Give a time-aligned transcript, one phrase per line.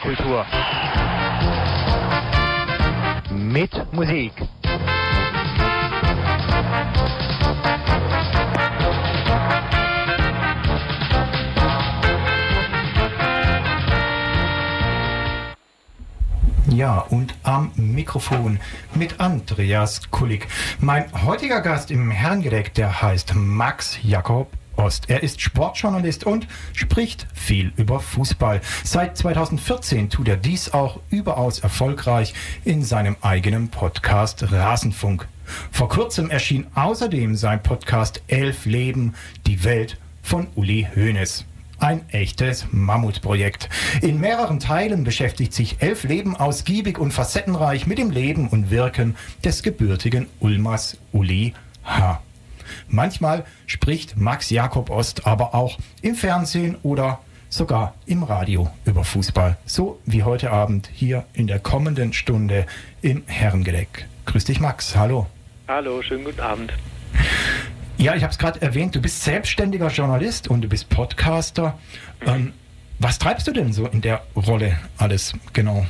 [0.00, 0.46] Fußballkultur.
[3.30, 4.32] Mit Musik.
[16.68, 18.58] Ja, und am Mikrofon
[18.94, 20.46] mit Andreas Kullig.
[20.78, 25.10] Mein heutiger Gast im Herrengedeck, der heißt Max Jakob Ost.
[25.10, 28.60] Er ist Sportjournalist und spricht viel über Fußball.
[28.82, 35.28] Seit 2014 tut er dies auch überaus erfolgreich in seinem eigenen Podcast Rasenfunk.
[35.70, 39.14] Vor kurzem erschien außerdem sein Podcast Elf Leben,
[39.46, 41.44] die Welt von Uli Hoeneß.
[41.78, 43.68] Ein echtes Mammutprojekt.
[44.02, 49.16] In mehreren Teilen beschäftigt sich Elf Leben ausgiebig und facettenreich mit dem Leben und Wirken
[49.44, 52.20] des gebürtigen Ulmers Uli H.
[52.88, 59.56] Manchmal spricht Max Jakob Ost aber auch im Fernsehen oder sogar im Radio über Fußball.
[59.66, 62.66] So wie heute Abend hier in der kommenden Stunde
[63.02, 64.06] im Herrengedeck.
[64.26, 64.96] Grüß dich, Max.
[64.96, 65.26] Hallo.
[65.66, 66.72] Hallo, schönen guten Abend.
[67.98, 71.78] Ja, ich habe es gerade erwähnt, du bist selbstständiger Journalist und du bist Podcaster.
[72.24, 72.54] Ähm,
[73.00, 75.86] was treibst du denn so in der Rolle alles genau?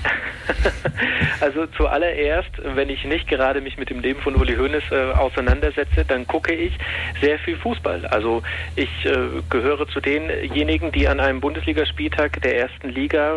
[1.41, 6.05] also zuallererst, wenn ich nicht gerade mich mit dem Leben von Uli Hoeneß äh, auseinandersetze,
[6.07, 6.73] dann gucke ich
[7.21, 8.07] sehr viel Fußball.
[8.07, 8.43] Also
[8.77, 13.37] ich äh, gehöre zu denjenigen, die an einem Bundesligaspieltag der ersten Liga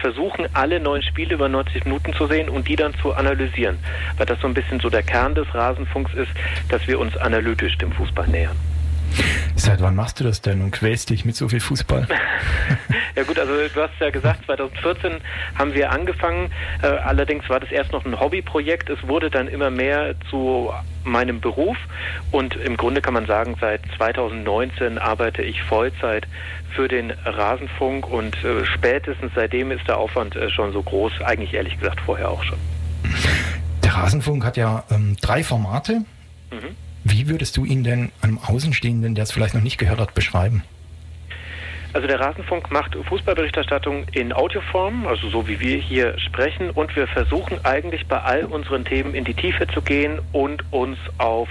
[0.00, 3.78] versuchen, alle neun Spiele über 90 Minuten zu sehen und die dann zu analysieren.
[4.16, 6.30] Weil das so ein bisschen so der Kern des Rasenfunks ist,
[6.68, 8.56] dass wir uns analytisch dem Fußball nähern.
[9.56, 12.06] Seit wann machst du das denn und quälst dich mit so viel Fußball?
[13.16, 15.20] ja gut, also du hast ja gesagt, 2014
[15.54, 16.50] haben wir angefangen.
[16.82, 18.90] Äh, allerdings war das erst noch ein Hobbyprojekt.
[18.90, 20.72] Es wurde dann immer mehr zu
[21.04, 21.76] meinem Beruf
[22.30, 26.26] und im Grunde kann man sagen, seit 2019 arbeite ich Vollzeit
[26.74, 31.54] für den Rasenfunk und äh, spätestens seitdem ist der Aufwand äh, schon so groß, eigentlich
[31.54, 32.58] ehrlich gesagt vorher auch schon.
[33.84, 36.04] Der Rasenfunk hat ja ähm, drei Formate.
[36.50, 36.76] Mhm.
[37.04, 40.62] Wie würdest du ihn denn einem Außenstehenden, der es vielleicht noch nicht gehört hat, beschreiben?
[41.92, 47.06] Also der Rasenfunk macht Fußballberichterstattung in Audioform, also so wie wir hier sprechen, und wir
[47.06, 51.48] versuchen eigentlich bei all unseren Themen in die Tiefe zu gehen und uns auf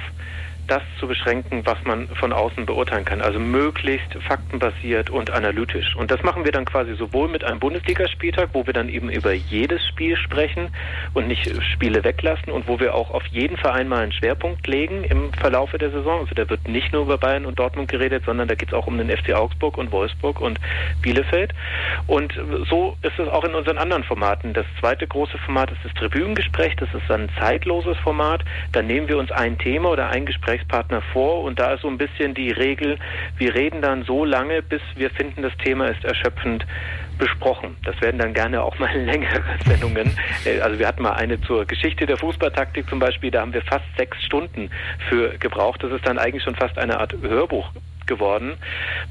[0.68, 3.22] das zu beschränken, was man von außen beurteilen kann.
[3.22, 5.96] Also möglichst faktenbasiert und analytisch.
[5.96, 9.34] Und das machen wir dann quasi sowohl mit einem Bundesligaspieltag, wo wir dann eben über
[9.34, 10.70] jedes Spiel sprechen
[11.14, 15.04] und nicht Spiele weglassen und wo wir auch auf jeden Verein mal einen Schwerpunkt legen
[15.04, 16.22] im Verlaufe der Saison.
[16.22, 18.88] Also da wird nicht nur über Bayern und Dortmund geredet, sondern da geht es auch
[18.88, 20.60] um den FC Augsburg und Wolfsburg und
[21.02, 21.54] Bielefeld.
[22.08, 22.34] Und
[22.70, 24.54] so ist es auch in unseren anderen Formaten.
[24.54, 26.76] Das zweite große Format ist das Tribünengespräch.
[26.78, 28.44] Das ist ein zeitloses Format.
[28.72, 31.88] Da nehmen wir uns ein Thema oder ein Gespräch Gesprächspartner vor und da ist so
[31.88, 32.98] ein bisschen die Regel,
[33.38, 36.66] wir reden dann so lange, bis wir finden, das Thema ist erschöpfend
[37.18, 37.76] besprochen.
[37.86, 40.16] Das werden dann gerne auch mal längere Sendungen.
[40.46, 43.62] Äh, also wir hatten mal eine zur Geschichte der Fußballtaktik zum Beispiel, da haben wir
[43.64, 44.70] fast sechs Stunden
[45.10, 45.84] für gebraucht.
[45.84, 47.72] Das ist dann eigentlich schon fast eine Art Hörbuch
[48.08, 48.58] geworden.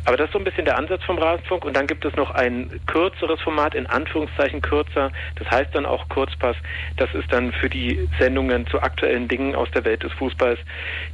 [0.05, 1.65] Aber das ist so ein bisschen der Ansatz vom Rasenfunk.
[1.65, 5.11] Und dann gibt es noch ein kürzeres Format, in Anführungszeichen kürzer.
[5.37, 6.57] Das heißt dann auch Kurzpass.
[6.97, 10.59] Das ist dann für die Sendungen zu aktuellen Dingen aus der Welt des Fußballs.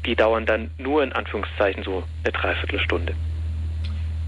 [0.05, 3.15] Die dauern dann nur in Anführungszeichen so eine Dreiviertelstunde.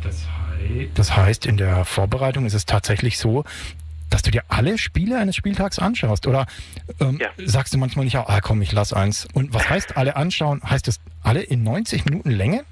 [0.03, 3.45] Das heißt, das heißt, in der Vorbereitung ist es tatsächlich so,
[4.11, 6.27] dass du dir alle Spiele eines Spieltags anschaust?
[6.27, 6.47] Oder
[7.01, 7.29] ähm, ja.
[7.47, 9.27] sagst du manchmal nicht, ah komm, ich lass eins?
[9.33, 10.61] Und was heißt alle anschauen?
[10.63, 12.65] Heißt es alle in 90 Minuten Länge?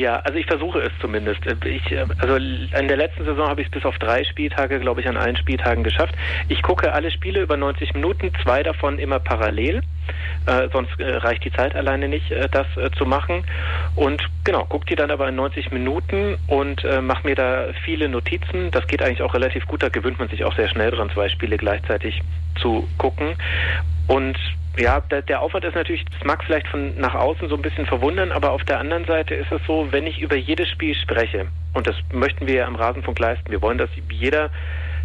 [0.00, 1.40] Ja, also ich versuche es zumindest.
[1.66, 5.02] Ich, äh, also in der letzten Saison habe ich es bis auf drei Spieltage, glaube
[5.02, 6.14] ich, an allen Spieltagen geschafft.
[6.48, 9.82] Ich gucke alle Spiele über 90 Minuten, zwei davon immer parallel.
[10.46, 13.44] Äh, sonst äh, reicht die Zeit alleine nicht, äh, das äh, zu machen.
[13.94, 18.08] Und genau, gucke die dann aber in 90 Minuten und äh, mache mir da viele
[18.08, 18.70] Notizen.
[18.70, 19.82] Das geht eigentlich auch relativ gut.
[19.82, 22.22] Da gewöhnt man sich auch sehr schnell dran, zwei Spiele gleichzeitig
[22.58, 23.36] zu gucken.
[24.06, 24.38] Und
[24.76, 28.32] ja, der, Aufwand ist natürlich, das mag vielleicht von nach außen so ein bisschen verwundern,
[28.32, 31.86] aber auf der anderen Seite ist es so, wenn ich über jedes Spiel spreche, und
[31.86, 34.50] das möchten wir ja am Rasenfunk leisten, wir wollen, dass jeder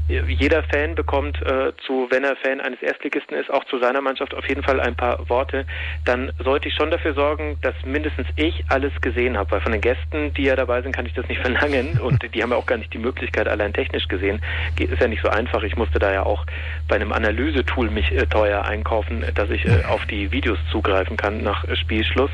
[0.07, 4.35] jeder Fan bekommt äh, zu, wenn er Fan eines Erstligisten ist, auch zu seiner Mannschaft
[4.35, 5.65] auf jeden Fall ein paar Worte,
[6.05, 9.81] dann sollte ich schon dafür sorgen, dass mindestens ich alles gesehen habe, weil von den
[9.81, 12.65] Gästen, die ja dabei sind, kann ich das nicht verlangen und die haben ja auch
[12.65, 14.41] gar nicht die Möglichkeit, allein technisch gesehen,
[14.79, 15.63] ist ja nicht so einfach.
[15.63, 16.45] Ich musste da ja auch
[16.87, 21.43] bei einem Analysetool mich äh, teuer einkaufen, dass ich äh, auf die Videos zugreifen kann
[21.43, 22.31] nach Spielschluss.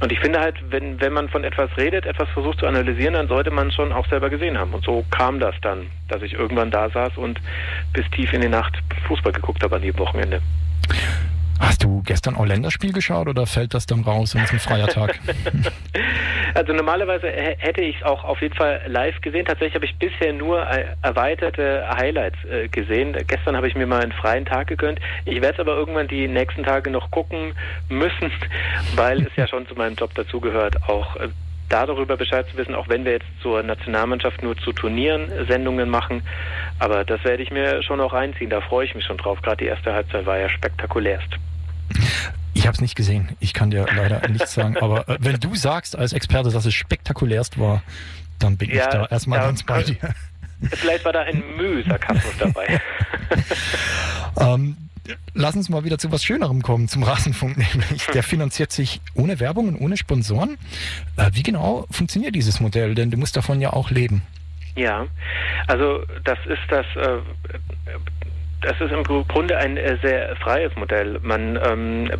[0.00, 3.28] Und ich finde halt, wenn, wenn man von etwas redet, etwas versucht zu analysieren, dann
[3.28, 4.74] sollte man schon auch selber gesehen haben.
[4.74, 7.40] Und so kam das dann, dass ich irgendwann da saß und
[7.94, 8.76] bis tief in die Nacht
[9.06, 10.42] Fußball geguckt habe an jedem Wochenende.
[11.58, 14.88] Hast du gestern auch Länderspiel geschaut oder fällt das dann raus und ist ein freier
[14.88, 15.18] Tag?
[16.54, 19.44] also normalerweise hätte ich es auch auf jeden Fall live gesehen.
[19.46, 23.16] Tatsächlich habe ich bisher nur äh, erweiterte Highlights äh, gesehen.
[23.26, 25.00] Gestern habe ich mir mal einen freien Tag gegönnt.
[25.24, 27.54] Ich werde es aber irgendwann die nächsten Tage noch gucken
[27.88, 28.30] müssen,
[28.94, 31.28] weil es ja schon zu meinem Job dazugehört, auch äh,
[31.68, 36.22] darüber Bescheid zu wissen, auch wenn wir jetzt zur Nationalmannschaft nur zu Turnieren Sendungen machen.
[36.78, 38.50] Aber das werde ich mir schon auch reinziehen.
[38.50, 39.40] Da freue ich mich schon drauf.
[39.42, 41.28] Gerade die erste Halbzeit war ja spektakulärst.
[42.54, 43.36] Ich habe es nicht gesehen.
[43.40, 44.76] Ich kann dir leider nichts sagen.
[44.78, 47.82] Aber äh, wenn du sagst als Experte, dass es spektakulärst war,
[48.38, 49.96] dann bin ja, ich da erstmal ganz bei dir.
[50.72, 52.80] Vielleicht war da ein Müh Sarkasmus dabei.
[54.40, 54.76] ähm,
[55.34, 58.06] lass uns mal wieder zu was Schönerem kommen, zum Rasenfunk nämlich.
[58.06, 60.58] Der finanziert sich ohne Werbung und ohne Sponsoren.
[61.16, 62.94] Äh, wie genau funktioniert dieses Modell?
[62.94, 64.22] Denn du musst davon ja auch leben.
[64.76, 65.06] Ja,
[65.66, 66.86] also das ist das.
[66.96, 67.18] Äh,
[68.62, 71.20] das ist im Grunde ein äh, sehr freies Modell.
[71.22, 72.10] Man ähm,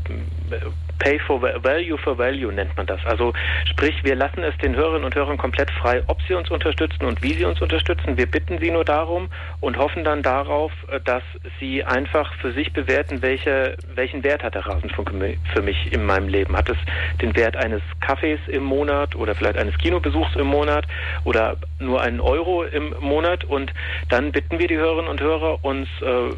[0.98, 3.04] Pay for Value for Value nennt man das.
[3.04, 3.32] Also
[3.66, 7.22] sprich, wir lassen es den Hörerinnen und Hörern komplett frei, ob sie uns unterstützen und
[7.22, 8.16] wie sie uns unterstützen.
[8.16, 9.28] Wir bitten sie nur darum
[9.60, 11.22] und hoffen dann darauf, äh, dass
[11.60, 15.12] sie einfach für sich bewerten, welche, welchen Wert hat der Rasenfunk
[15.52, 16.56] für mich in meinem Leben.
[16.56, 16.78] Hat es
[17.20, 20.86] den Wert eines Kaffees im Monat oder vielleicht eines Kinobesuchs im Monat
[21.24, 23.44] oder nur einen Euro im Monat?
[23.44, 23.72] Und
[24.08, 26.30] dann bitten wir die Hörerinnen und Hörer, uns äh,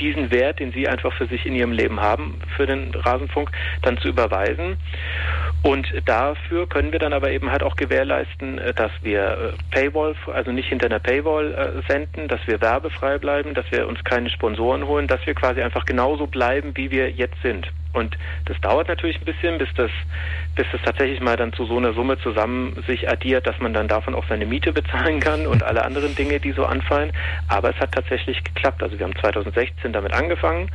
[0.00, 3.47] diesen Wert, den sie einfach für sich in ihrem Leben haben, für den Rasenfunk,
[3.82, 4.76] dann zu überweisen.
[5.62, 10.14] Und dafür können wir dann aber eben halt auch gewährleisten, äh, dass wir äh, Paywall,
[10.32, 14.30] also nicht hinter einer Paywall äh, senden, dass wir werbefrei bleiben, dass wir uns keine
[14.30, 17.68] Sponsoren holen, dass wir quasi einfach genauso bleiben, wie wir jetzt sind.
[17.92, 19.90] Und das dauert natürlich ein bisschen, bis das,
[20.54, 23.88] bis das tatsächlich mal dann zu so einer Summe zusammen sich addiert, dass man dann
[23.88, 27.12] davon auch seine Miete bezahlen kann und alle anderen Dinge, die so anfallen.
[27.48, 28.82] Aber es hat tatsächlich geklappt.
[28.82, 30.70] Also wir haben 2016 damit angefangen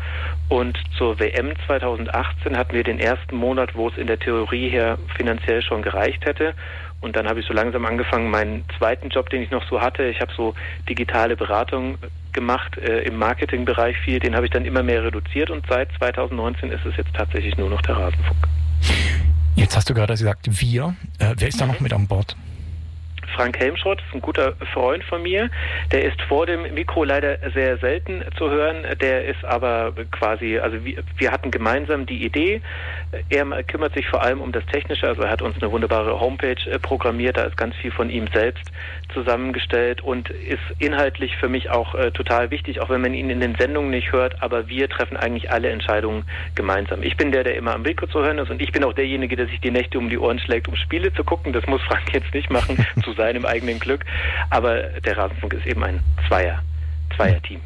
[0.50, 4.98] und zur WM 2018 hatten wir den ersten Monat, wo es in der Theorie her
[5.16, 6.56] finanziell schon gereicht hätte.
[7.04, 10.06] Und dann habe ich so langsam angefangen, meinen zweiten Job, den ich noch so hatte,
[10.06, 10.56] ich habe so
[10.88, 11.98] digitale Beratung
[12.32, 16.72] gemacht äh, im Marketingbereich viel, den habe ich dann immer mehr reduziert und seit 2019
[16.72, 18.48] ist es jetzt tatsächlich nur noch der Rasenfunk.
[19.56, 20.96] Jetzt hast du gerade gesagt, wir.
[21.20, 22.38] Äh, wer ist da noch mit an Bord?
[23.36, 25.50] Frank Helmschrott ist ein guter Freund von mir.
[25.92, 28.86] Der ist vor dem Mikro leider sehr selten zu hören.
[29.02, 32.62] Der ist aber quasi, also wir, wir hatten gemeinsam die Idee.
[33.30, 35.08] Er kümmert sich vor allem um das Technische.
[35.08, 37.38] Also er hat uns eine wunderbare Homepage äh, programmiert.
[37.38, 38.64] Da ist ganz viel von ihm selbst
[39.14, 43.40] zusammengestellt und ist inhaltlich für mich auch äh, total wichtig, auch wenn man ihn in
[43.40, 44.42] den Sendungen nicht hört.
[44.42, 46.26] Aber wir treffen eigentlich alle Entscheidungen
[46.56, 47.04] gemeinsam.
[47.04, 49.36] Ich bin der, der immer am Mikro zu hören ist und ich bin auch derjenige,
[49.36, 51.54] der sich die Nächte um die Ohren schlägt, um Spiele zu gucken.
[51.54, 52.78] Das muss Frank jetzt nicht machen.
[53.04, 54.06] zu seinem eigenen Glück.
[54.50, 56.62] Aber der Rasenfunk ist eben ein Zweier,
[57.16, 57.62] Zweier-Team.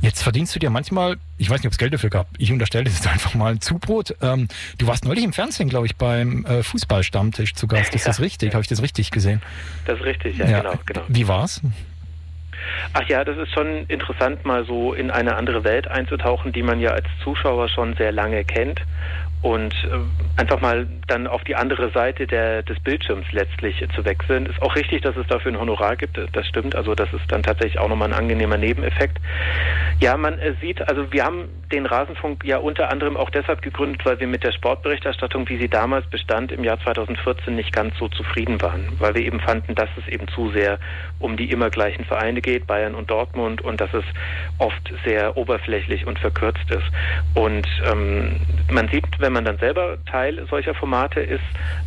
[0.00, 2.84] Jetzt verdienst du dir manchmal, ich weiß nicht, ob es Geld dafür gab, ich unterstelle
[2.84, 4.14] das jetzt einfach mal ein Zubrot.
[4.22, 4.46] Ähm,
[4.78, 7.94] du warst neulich im Fernsehen, glaube ich, beim äh, Fußballstammtisch zu Gast.
[7.94, 8.54] Ist ja, das richtig?
[8.54, 9.42] Habe ich das richtig gesehen?
[9.86, 10.60] Das ist richtig, ja, ja.
[10.60, 11.02] genau, genau.
[11.08, 11.60] Wie war's?
[12.92, 16.80] Ach ja, das ist schon interessant, mal so in eine andere Welt einzutauchen, die man
[16.80, 18.80] ja als Zuschauer schon sehr lange kennt
[19.42, 24.46] und äh, einfach mal dann auf die andere Seite der, des Bildschirms letztlich zu wechseln.
[24.46, 26.74] Ist auch richtig, dass es dafür ein Honorar gibt, das stimmt.
[26.74, 29.18] Also das ist dann tatsächlich auch nochmal ein angenehmer Nebeneffekt.
[30.00, 34.04] Ja, man äh, sieht, also wir haben den Rasenfunk ja unter anderem auch deshalb gegründet,
[34.04, 38.08] weil wir mit der Sportberichterstattung, wie sie damals bestand, im Jahr 2014 nicht ganz so
[38.08, 40.78] zufrieden waren, weil wir eben fanden, dass es eben zu sehr
[41.18, 44.04] um die immer gleichen Vereine geht, Bayern und Dortmund, und dass es
[44.58, 46.86] oft sehr oberflächlich und verkürzt ist.
[47.34, 48.40] Und ähm,
[48.70, 51.44] man sieht, wenn man dann selber Teil solcher Formate ist,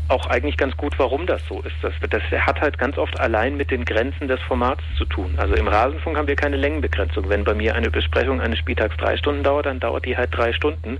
[0.07, 1.75] auch eigentlich ganz gut, warum das so ist.
[1.81, 5.33] Das, das hat halt ganz oft allein mit den Grenzen des Formats zu tun.
[5.38, 7.29] Also im Rasenfunk haben wir keine Längenbegrenzung.
[7.29, 10.51] Wenn bei mir eine Besprechung eines Spieltags drei Stunden dauert, dann dauert die halt drei
[10.53, 10.98] Stunden.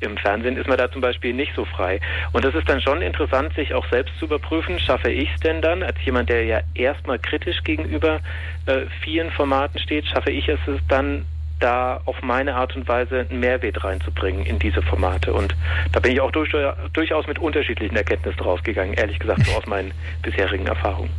[0.00, 2.00] Im Fernsehen ist man da zum Beispiel nicht so frei.
[2.32, 4.78] Und das ist dann schon interessant, sich auch selbst zu überprüfen.
[4.78, 8.20] Schaffe ich es denn dann, als jemand, der ja erstmal kritisch gegenüber
[8.66, 11.24] äh, vielen Formaten steht, schaffe ich es dann
[11.62, 15.32] da auf meine Art und Weise einen Mehrwert reinzubringen in diese Formate.
[15.32, 15.54] Und
[15.92, 16.50] da bin ich auch durch,
[16.92, 19.92] durchaus mit unterschiedlichen Erkenntnissen rausgegangen, ehrlich gesagt, so aus meinen
[20.22, 21.10] bisherigen Erfahrungen.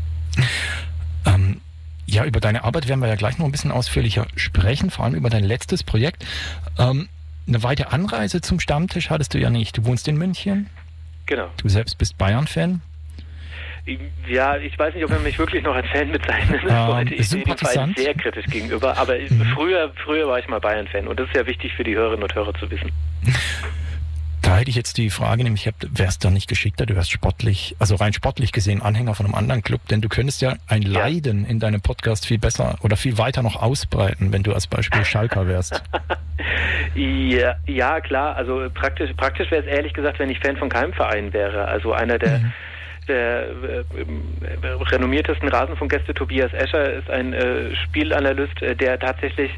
[1.25, 1.61] Ähm,
[2.05, 5.15] ja, über deine Arbeit werden wir ja gleich noch ein bisschen ausführlicher sprechen, vor allem
[5.15, 6.25] über dein letztes Projekt.
[6.77, 7.07] Ähm,
[7.47, 9.77] eine weite Anreise zum Stammtisch hattest du ja nicht.
[9.77, 10.69] Du wohnst in München.
[11.25, 11.47] Genau.
[11.57, 12.81] Du selbst bist Bayern-Fan.
[14.27, 17.39] Ja, ich weiß nicht, ob er mich wirklich noch als Fan bezeichnen ähm, Ich bin
[17.39, 19.45] jedenfalls sehr kritisch gegenüber, aber mhm.
[19.53, 22.33] früher, früher war ich mal Bayern-Fan und das ist ja wichtig für die Hörerinnen und
[22.33, 22.91] Hörer zu wissen.
[24.41, 27.95] Da hätte ich jetzt die Frage, nämlich wärst du nicht geschickter, du wärst sportlich, also
[27.95, 31.59] rein sportlich gesehen Anhänger von einem anderen Club, denn du könntest ja ein Leiden in
[31.59, 35.83] deinem Podcast viel besser oder viel weiter noch ausbreiten, wenn du als Beispiel Schalker wärst.
[36.95, 40.93] ja, ja, klar, also praktisch, praktisch wäre es ehrlich gesagt, wenn ich Fan von keinem
[40.93, 41.65] Verein wäre.
[41.65, 42.53] Also einer der mhm
[43.07, 49.51] der äh, renommiertesten Rasenfunkgäste Tobias Escher ist ein äh, Spielanalyst, äh, der tatsächlich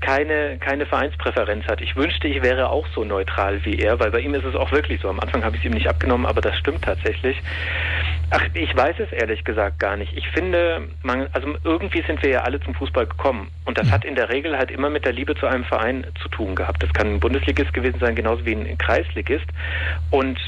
[0.00, 1.80] keine, keine Vereinspräferenz hat.
[1.80, 4.70] Ich wünschte, ich wäre auch so neutral wie er, weil bei ihm ist es auch
[4.70, 5.08] wirklich so.
[5.08, 7.36] Am Anfang habe ich es ihm nicht abgenommen, aber das stimmt tatsächlich.
[8.30, 10.16] Ach, ich weiß es ehrlich gesagt gar nicht.
[10.16, 13.50] Ich finde, man, also irgendwie sind wir ja alle zum Fußball gekommen.
[13.64, 16.28] Und das hat in der Regel halt immer mit der Liebe zu einem Verein zu
[16.28, 16.82] tun gehabt.
[16.82, 19.46] Das kann ein Bundesligist gewesen sein, genauso wie ein Kreisligist.
[20.10, 20.38] Und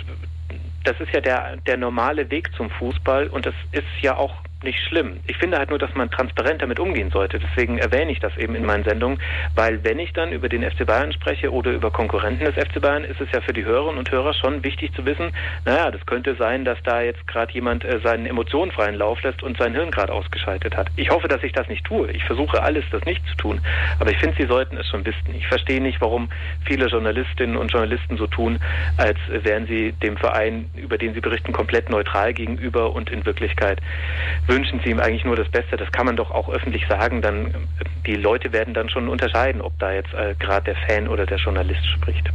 [0.85, 4.79] das ist ja der, der normale Weg zum Fußball und das ist ja auch nicht
[4.87, 5.21] schlimm.
[5.27, 7.39] Ich finde halt nur, dass man transparent damit umgehen sollte.
[7.39, 9.21] Deswegen erwähne ich das eben in meinen Sendungen,
[9.55, 13.05] weil wenn ich dann über den FC Bayern spreche oder über Konkurrenten des FC Bayern,
[13.05, 15.33] ist es ja für die Hörerinnen und Hörer schon wichtig zu wissen,
[15.65, 19.43] naja, das könnte sein, dass da jetzt gerade jemand äh, seinen Emotionen freien Lauf lässt
[19.43, 20.89] und sein Hirn gerade ausgeschaltet hat.
[20.97, 22.11] Ich hoffe, dass ich das nicht tue.
[22.11, 23.61] Ich versuche alles, das nicht zu tun.
[23.99, 25.35] Aber ich finde, Sie sollten es schon wissen.
[25.35, 26.29] Ich verstehe nicht, warum
[26.65, 28.59] viele Journalistinnen und Journalisten so tun,
[28.97, 33.81] als wären sie dem Verein, über den sie berichten, komplett neutral gegenüber und in Wirklichkeit
[34.51, 35.77] wünschen sie ihm eigentlich nur das Beste.
[35.77, 37.23] Das kann man doch auch öffentlich sagen.
[37.23, 37.55] Dann
[38.07, 41.39] die Leute werden dann schon unterscheiden, ob da jetzt äh, gerade der Fan oder der
[41.39, 42.29] Journalist spricht.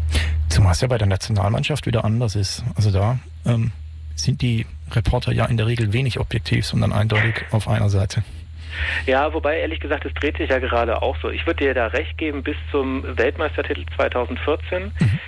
[0.50, 2.64] Zumal es ja bei der Nationalmannschaft wieder anders ist.
[2.76, 3.72] Also da ähm,
[4.16, 8.24] sind die Reporter ja in der Regel wenig objektiv, sondern eindeutig auf einer Seite.
[9.06, 11.30] Ja, wobei ehrlich gesagt, es dreht sich ja gerade auch so.
[11.30, 14.92] Ich würde dir da recht geben, bis zum Weltmeistertitel 2014.
[15.00, 15.20] Mhm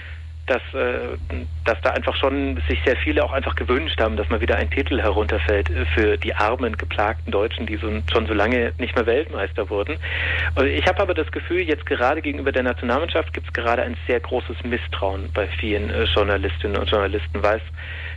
[0.47, 1.17] dass, äh,
[1.65, 4.69] dass da einfach schon sich sehr viele auch einfach gewünscht haben, dass mal wieder ein
[4.69, 9.69] Titel herunterfällt für die armen, geplagten Deutschen, die so, schon so lange nicht mehr Weltmeister
[9.69, 9.97] wurden.
[10.65, 14.19] Ich habe aber das Gefühl, jetzt gerade gegenüber der Nationalmannschaft gibt es gerade ein sehr
[14.19, 17.61] großes Misstrauen bei vielen äh, Journalistinnen und Journalisten, weil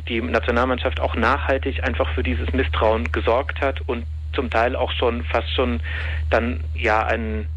[0.08, 5.24] die Nationalmannschaft auch nachhaltig einfach für dieses Misstrauen gesorgt hat und zum Teil auch schon
[5.24, 5.80] fast schon
[6.30, 7.48] dann ja ein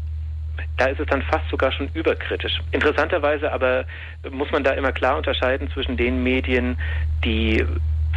[0.76, 2.60] da ist es dann fast sogar schon überkritisch.
[2.72, 3.84] Interessanterweise aber
[4.30, 6.76] muss man da immer klar unterscheiden zwischen den Medien,
[7.24, 7.64] die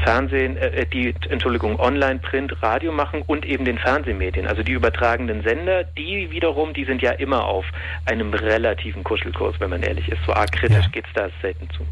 [0.03, 4.47] Fernsehen, äh, die, Entschuldigung, Online, Print, Radio machen und eben den Fernsehmedien.
[4.47, 7.65] Also die übertragenden Sender, die wiederum, die sind ja immer auf
[8.05, 10.23] einem relativen Kuschelkurs, wenn man ehrlich ist.
[10.25, 10.89] So arg kritisch ja.
[10.91, 11.85] geht's da selten zu.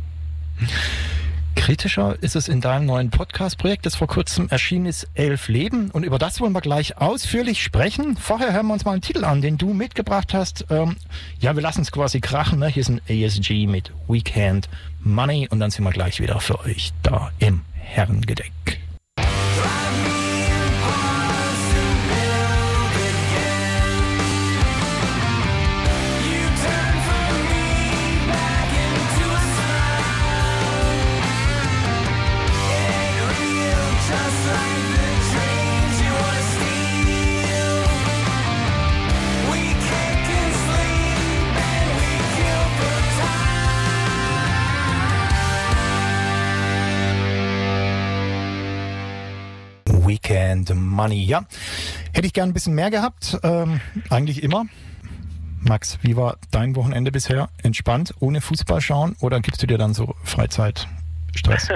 [1.55, 5.89] Kritischer ist es in deinem neuen Podcast-Projekt, das vor kurzem erschienen ist, Elf Leben.
[5.91, 8.17] Und über das wollen wir gleich ausführlich sprechen.
[8.17, 10.65] Vorher hören wir uns mal einen Titel an, den du mitgebracht hast.
[10.69, 10.97] Ähm,
[11.39, 12.59] ja, wir lassen es quasi krachen.
[12.59, 12.67] Ne?
[12.67, 14.69] Hier ist ein ASG mit Weekend
[15.01, 15.47] Money.
[15.49, 18.84] Und dann sind wir gleich wieder für euch da im Herrengedeck.
[50.51, 51.23] And Money.
[51.23, 51.45] Ja,
[52.13, 53.37] hätte ich gern ein bisschen mehr gehabt.
[53.43, 54.65] Ähm, eigentlich immer.
[55.61, 57.49] Max, wie war dein Wochenende bisher?
[57.63, 60.87] Entspannt, ohne Fußball schauen oder gibst du dir dann so Freizeit?
[61.37, 61.69] Stress?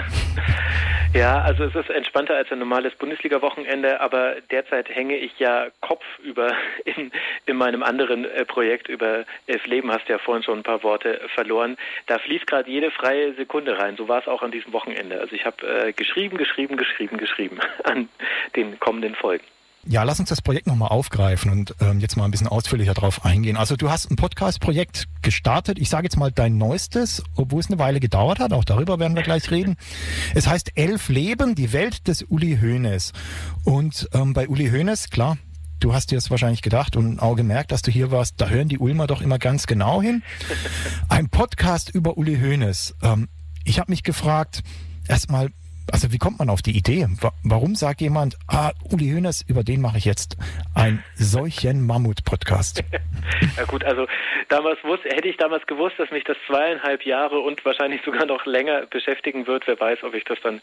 [1.13, 6.53] ja, also es ist entspannter als ein normales Bundesliga-Wochenende, aber derzeit hänge ich ja kopfüber
[6.85, 7.11] in,
[7.45, 11.21] in meinem anderen äh, Projekt über Elf Leben, hast ja vorhin schon ein paar Worte
[11.33, 11.77] verloren.
[12.07, 13.97] Da fließt gerade jede freie Sekunde rein.
[13.97, 15.19] So war es auch an diesem Wochenende.
[15.19, 18.09] Also ich habe äh, geschrieben, geschrieben, geschrieben, geschrieben an
[18.55, 19.45] den kommenden Folgen.
[19.87, 23.23] Ja, lass uns das Projekt nochmal aufgreifen und ähm, jetzt mal ein bisschen ausführlicher drauf
[23.25, 23.55] eingehen.
[23.55, 25.79] Also du hast ein Podcast-Projekt gestartet.
[25.79, 28.51] Ich sage jetzt mal dein neuestes, obwohl es eine Weile gedauert hat.
[28.51, 29.77] Auch darüber werden wir gleich reden.
[30.35, 33.13] Es heißt Elf Leben, die Welt des Uli Hoeneß.
[33.63, 35.37] Und ähm, bei Uli Hoeneß, klar,
[35.79, 38.41] du hast dir es wahrscheinlich gedacht und auch gemerkt, dass du hier warst.
[38.41, 40.23] Da hören die Ulmer doch immer ganz genau hin.
[41.09, 42.95] Ein Podcast über Uli Hoeneß.
[43.01, 43.29] Ähm,
[43.63, 44.61] ich habe mich gefragt,
[45.07, 45.51] erstmal,
[45.91, 47.07] also wie kommt man auf die Idee?
[47.43, 50.37] Warum sagt jemand, ah, Uli Hoeneß, über den mache ich jetzt
[50.75, 52.83] einen solchen Mammut-Podcast?
[53.57, 54.07] ja gut, also
[54.49, 58.45] damals wusste, hätte ich damals gewusst, dass mich das zweieinhalb Jahre und wahrscheinlich sogar noch
[58.45, 60.61] länger beschäftigen wird, wer weiß, ob ich das dann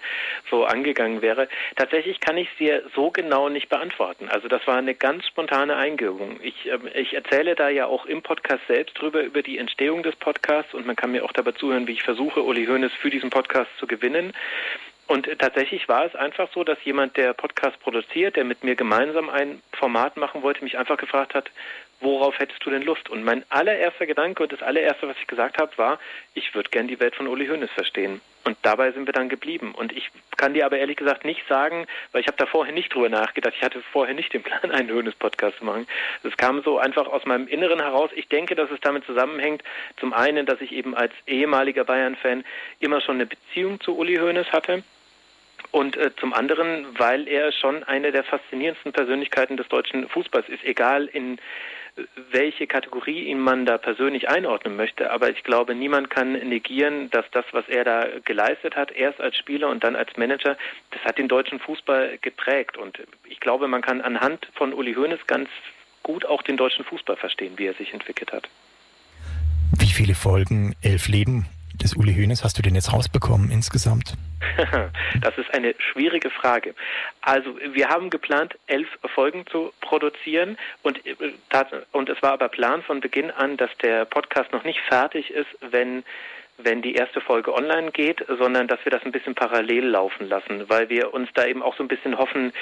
[0.50, 1.48] so angegangen wäre.
[1.76, 4.28] Tatsächlich kann ich es dir so genau nicht beantworten.
[4.28, 6.38] Also das war eine ganz spontane Eingebung.
[6.42, 10.16] Ich, äh, ich erzähle da ja auch im Podcast selbst drüber, über die Entstehung des
[10.16, 13.30] Podcasts und man kann mir auch dabei zuhören, wie ich versuche, Uli Hoeneß für diesen
[13.30, 14.32] Podcast zu gewinnen.
[15.06, 19.30] Und tatsächlich war es einfach so, dass jemand, der Podcast produziert, der mit mir gemeinsam
[19.30, 21.50] ein Format machen wollte, mich einfach gefragt hat,
[22.00, 23.08] worauf hättest du denn Lust?
[23.08, 25.98] Und mein allererster Gedanke und das allererste, was ich gesagt habe, war,
[26.34, 28.20] ich würde gern die Welt von Uli Hoeneß verstehen.
[28.44, 29.74] Und dabei sind wir dann geblieben.
[29.74, 32.94] Und ich kann dir aber ehrlich gesagt nicht sagen, weil ich habe da vorher nicht
[32.94, 33.54] drüber nachgedacht.
[33.56, 35.86] Ich hatte vorher nicht den Plan, einen Hoeneß-Podcast zu machen.
[36.22, 38.10] Das kam so einfach aus meinem Inneren heraus.
[38.14, 39.62] Ich denke, dass es damit zusammenhängt,
[39.98, 42.44] zum einen, dass ich eben als ehemaliger Bayern-Fan
[42.78, 44.84] immer schon eine Beziehung zu Uli Hoeneß hatte.
[45.70, 50.64] Und äh, zum anderen, weil er schon eine der faszinierendsten Persönlichkeiten des deutschen Fußballs ist,
[50.64, 51.38] egal in
[52.30, 55.10] welche Kategorie ihn man da persönlich einordnen möchte.
[55.10, 59.36] Aber ich glaube, niemand kann negieren, dass das, was er da geleistet hat, erst als
[59.36, 60.56] Spieler und dann als Manager,
[60.90, 62.76] das hat den deutschen Fußball geprägt.
[62.76, 65.48] Und ich glaube, man kann anhand von Uli Hoeneß ganz
[66.02, 68.48] gut auch den deutschen Fußball verstehen, wie er sich entwickelt hat.
[69.78, 71.46] Wie viele Folgen, elf Leben
[71.82, 74.14] des Uli Hoeneß hast du denn jetzt rausbekommen insgesamt?
[75.20, 76.74] Das ist eine schwierige Frage.
[77.22, 81.14] Also wir haben geplant, elf Folgen zu produzieren und, äh,
[81.92, 85.48] und es war aber Plan von Beginn an, dass der Podcast noch nicht fertig ist,
[85.70, 86.04] wenn
[86.58, 90.68] wenn die erste Folge online geht, sondern dass wir das ein bisschen parallel laufen lassen,
[90.68, 92.52] weil wir uns da eben auch so ein bisschen hoffen,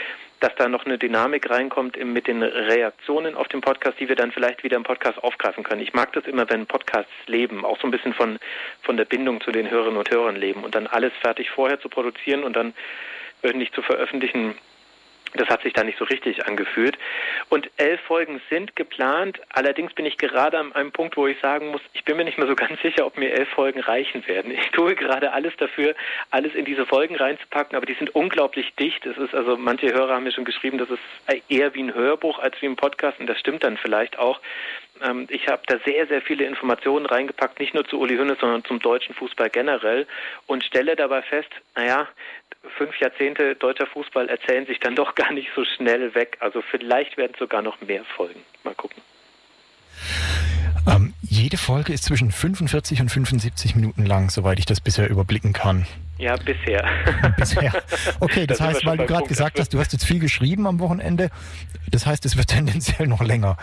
[0.41, 4.33] dass da noch eine Dynamik reinkommt mit den Reaktionen auf den Podcast, die wir dann
[4.33, 5.81] vielleicht wieder im Podcast aufgreifen können.
[5.81, 8.39] Ich mag das immer, wenn Podcasts leben, auch so ein bisschen von,
[8.83, 11.89] von der Bindung zu den Hörerinnen und Hörern leben und dann alles fertig vorher zu
[11.89, 12.75] produzieren und dann
[13.43, 14.55] öffentlich zu veröffentlichen,
[15.35, 16.97] das hat sich da nicht so richtig angefühlt.
[17.49, 19.41] Und elf Folgen sind geplant.
[19.51, 22.39] Allerdings bin ich gerade an einem Punkt, wo ich sagen muss, ich bin mir nicht
[22.39, 24.53] mehr so ganz sicher, ob mir elf Folgen reichen werden.
[24.53, 25.95] Ich tue gerade alles dafür,
[26.31, 29.05] alles in diese Folgen reinzupacken, aber die sind unglaublich dicht.
[29.07, 31.01] Es ist also, manche Hörer haben mir schon geschrieben, das ist
[31.49, 34.41] eher wie ein Hörbuch als wie ein Podcast und das stimmt dann vielleicht auch.
[35.03, 38.65] Ähm, ich habe da sehr, sehr viele Informationen reingepackt, nicht nur zu Uli Hünnes, sondern
[38.65, 40.07] zum deutschen Fußball generell
[40.47, 42.09] und stelle dabei fest, naja,
[42.77, 46.37] fünf Jahrzehnte deutscher Fußball erzählen sich dann doch gar nicht so schnell weg.
[46.41, 48.41] Also vielleicht werden sogar noch mehr Folgen.
[48.63, 49.03] Mal gucken.
[50.87, 55.53] Ähm, jede Folge ist zwischen 45 und 75 Minuten lang, soweit ich das bisher überblicken
[55.53, 55.87] kann.
[56.19, 56.85] Ja, bisher.
[57.37, 57.73] bisher.
[58.21, 60.79] Okay, das, das heißt, weil du gerade gesagt hast, du hast jetzt viel geschrieben am
[60.81, 61.31] Wochenende,
[61.91, 63.57] das heißt, es wird tendenziell noch länger.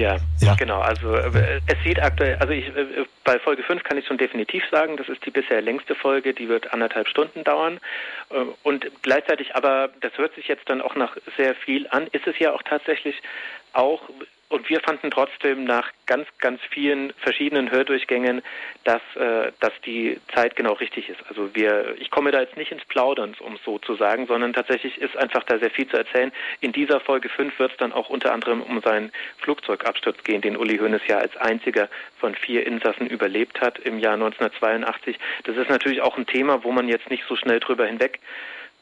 [0.00, 0.80] Ja, ja, genau.
[0.80, 4.64] Also äh, es sieht aktuell, also ich, äh, bei Folge 5 kann ich schon definitiv
[4.70, 7.80] sagen, das ist die bisher längste Folge, die wird anderthalb Stunden dauern.
[8.30, 12.26] Äh, und gleichzeitig aber, das hört sich jetzt dann auch nach sehr viel an, ist
[12.26, 13.14] es ja auch tatsächlich
[13.74, 14.00] auch
[14.50, 18.42] und wir fanden trotzdem nach ganz, ganz vielen verschiedenen Hördurchgängen,
[18.84, 21.20] dass, äh, dass die Zeit genau richtig ist.
[21.28, 24.52] Also wir, ich komme da jetzt nicht ins Plaudern, um es so zu sagen, sondern
[24.52, 26.32] tatsächlich ist einfach da sehr viel zu erzählen.
[26.60, 30.56] In dieser Folge 5 wird es dann auch unter anderem um seinen Flugzeugabsturz gehen, den
[30.56, 35.16] Uli Hoeneß ja als einziger von vier Insassen überlebt hat im Jahr 1982.
[35.44, 38.18] Das ist natürlich auch ein Thema, wo man jetzt nicht so schnell drüber hinweg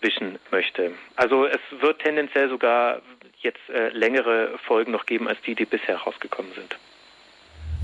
[0.01, 0.93] wischen möchte.
[1.17, 3.03] Also es wird tendenziell sogar
[3.41, 6.77] jetzt äh, längere Folgen noch geben als die, die bisher rausgekommen sind.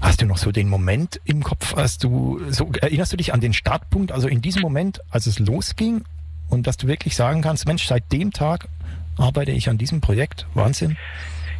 [0.00, 3.40] Hast du noch so den Moment im Kopf, als du so erinnerst du dich an
[3.40, 6.04] den Startpunkt, also in diesem Moment, als es losging
[6.50, 8.68] und dass du wirklich sagen kannst, Mensch, seit dem Tag
[9.16, 10.96] arbeite ich an diesem Projekt, Wahnsinn.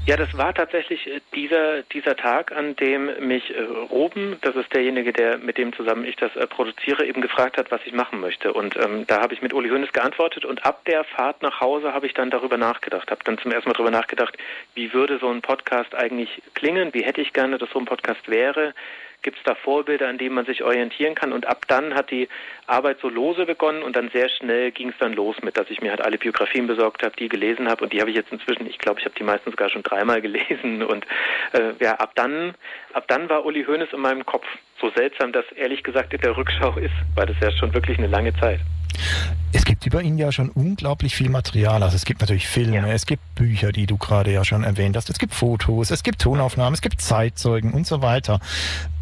[0.07, 4.71] Ja, das war tatsächlich äh, dieser, dieser Tag, an dem mich äh, Ruben, das ist
[4.75, 8.21] derjenige, der mit dem zusammen ich das äh, produziere, eben gefragt hat, was ich machen
[8.21, 8.53] möchte.
[8.53, 11.95] Und ähm, da habe ich mit Uli Hoeneß geantwortet und ab der Fahrt nach Hause
[11.95, 14.37] habe ich dann darüber nachgedacht, habe dann zum ersten Mal darüber nachgedacht,
[14.75, 18.29] wie würde so ein Podcast eigentlich klingen, wie hätte ich gerne, dass so ein Podcast
[18.29, 18.75] wäre,
[19.25, 21.33] Gibt es da Vorbilder, an denen man sich orientieren kann?
[21.33, 22.29] Und ab dann hat die
[22.67, 25.81] Arbeit so lose begonnen und dann sehr schnell ging es dann los mit, dass ich
[25.81, 28.67] mir halt alle Biografien besorgt habe, die gelesen habe und die habe ich jetzt inzwischen,
[28.67, 31.07] ich glaube, ich habe die meisten sogar schon dreimal gelesen und
[31.53, 32.55] äh, ja, ab dann,
[32.93, 34.47] ab dann war Uli Hoeneß in meinem Kopf.
[34.79, 38.09] So seltsam das ehrlich gesagt in der Rückschau ist, weil das ja schon wirklich eine
[38.09, 38.61] lange Zeit.
[39.53, 41.83] Es gibt über ihn ja schon unglaublich viel Material.
[41.83, 42.87] Also es gibt natürlich Filme, ja.
[42.89, 46.21] es gibt Bücher, die du gerade ja schon erwähnt hast, es gibt Fotos, es gibt
[46.21, 48.41] Tonaufnahmen, es gibt Zeitzeugen und so weiter.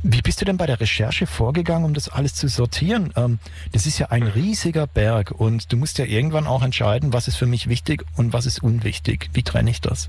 [0.05, 3.13] Wie bist du denn bei der Recherche vorgegangen, um das alles zu sortieren?
[3.17, 3.39] Ähm,
[3.73, 7.37] das ist ja ein riesiger Berg und du musst ja irgendwann auch entscheiden, was ist
[7.37, 9.31] für mich wichtig und was ist unwichtig.
[9.33, 10.09] Wie trenne ich das?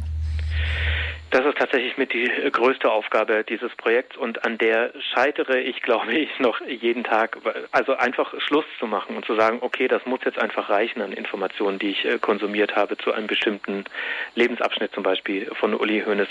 [1.29, 6.13] Das ist tatsächlich mit die größte Aufgabe dieses Projekts und an der scheitere ich, glaube
[6.13, 7.37] ich, noch jeden Tag.
[7.71, 11.11] Also einfach Schluss zu machen und zu sagen, okay, das muss jetzt einfach reichen an
[11.11, 13.85] Informationen, die ich äh, konsumiert habe zu einem bestimmten
[14.33, 16.29] Lebensabschnitt zum Beispiel von Uli Hoeneß.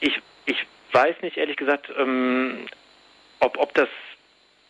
[0.00, 2.66] Ich, ich weiß nicht, ehrlich gesagt, ähm,
[3.42, 3.88] ob, ob das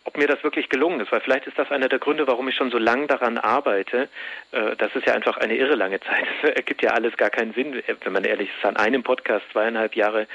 [0.04, 2.56] ob mir das wirklich gelungen ist, weil vielleicht ist das einer der Gründe, warum ich
[2.56, 4.08] schon so lange daran arbeite.
[4.50, 6.26] Äh, das ist ja einfach eine irre lange Zeit.
[6.42, 9.94] Es ergibt ja alles gar keinen Sinn, wenn man ehrlich ist, an einem Podcast zweieinhalb
[9.94, 10.26] Jahre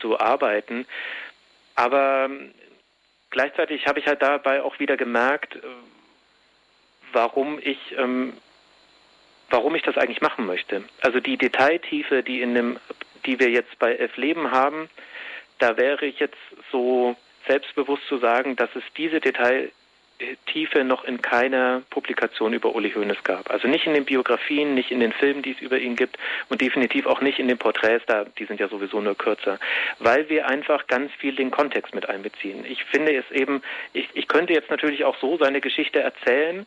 [0.00, 0.86] zu arbeiten.
[1.74, 2.52] Aber ähm,
[3.30, 5.60] gleichzeitig habe ich halt dabei auch wieder gemerkt, äh,
[7.12, 8.34] warum ich ähm,
[9.48, 10.84] warum ich das eigentlich machen möchte.
[11.00, 12.78] Also die Detailtiefe, die in dem
[13.24, 14.90] die wir jetzt bei Elf Leben haben,
[15.58, 16.36] da wäre ich jetzt
[16.70, 23.22] so selbstbewusst zu sagen, dass es diese Detailtiefe noch in keiner Publikation über Uli Hoeneß
[23.24, 23.50] gab.
[23.50, 26.16] Also nicht in den Biografien, nicht in den Filmen, die es über ihn gibt
[26.48, 29.58] und definitiv auch nicht in den Porträts, da die sind ja sowieso nur kürzer,
[29.98, 32.64] weil wir einfach ganz viel den Kontext mit einbeziehen.
[32.66, 36.66] Ich finde es eben, ich, ich könnte jetzt natürlich auch so seine Geschichte erzählen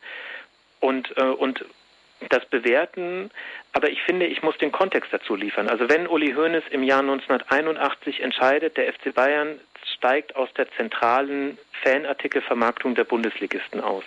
[0.80, 1.64] und äh, und
[2.28, 3.30] das bewerten,
[3.72, 5.68] aber ich finde, ich muss den Kontext dazu liefern.
[5.68, 9.60] Also wenn Uli Hoeneß im Jahr 1981 entscheidet, der FC Bayern
[9.96, 14.04] steigt aus der zentralen Fanartikelvermarktung der Bundesligisten aus,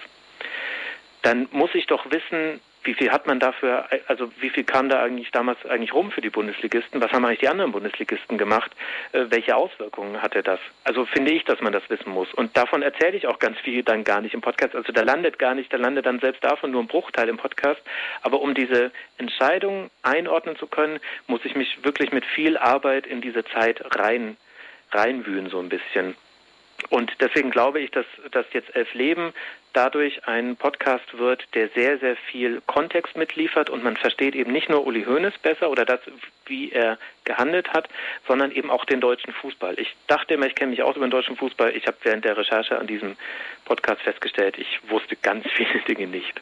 [1.21, 5.02] dann muss ich doch wissen, wie viel hat man dafür, also wie viel kam da
[5.02, 7.02] eigentlich damals eigentlich rum für die Bundesligisten?
[7.02, 8.72] Was haben eigentlich die anderen Bundesligisten gemacht?
[9.12, 10.60] Äh, welche Auswirkungen hatte das?
[10.84, 12.34] Also finde ich, dass man das wissen muss.
[12.34, 14.76] Und davon erzähle ich auch ganz viel dann gar nicht im Podcast.
[14.76, 17.82] Also da landet gar nicht, da landet dann selbst davon nur ein Bruchteil im Podcast.
[18.24, 23.22] Aber um diese Entscheidung einordnen zu können, muss ich mich wirklich mit viel Arbeit in
[23.22, 24.38] diese Zeit rein,
[24.91, 26.15] reinwühlen so ein bisschen.
[26.89, 29.34] Und deswegen glaube ich, dass, dass jetzt Elf Leben
[29.74, 34.70] dadurch ein Podcast wird, der sehr, sehr viel Kontext mitliefert und man versteht eben nicht
[34.70, 36.00] nur Uli Hoeneß besser oder das,
[36.46, 37.88] wie er gehandelt hat,
[38.28, 39.80] sondern eben auch den deutschen Fußball.
[39.80, 41.76] Ich dachte immer, ich kenne mich aus über den deutschen Fußball.
[41.76, 43.15] Ich habe während der Recherche an diesem
[43.65, 46.41] Podcast festgestellt, ich wusste ganz viele Dinge nicht.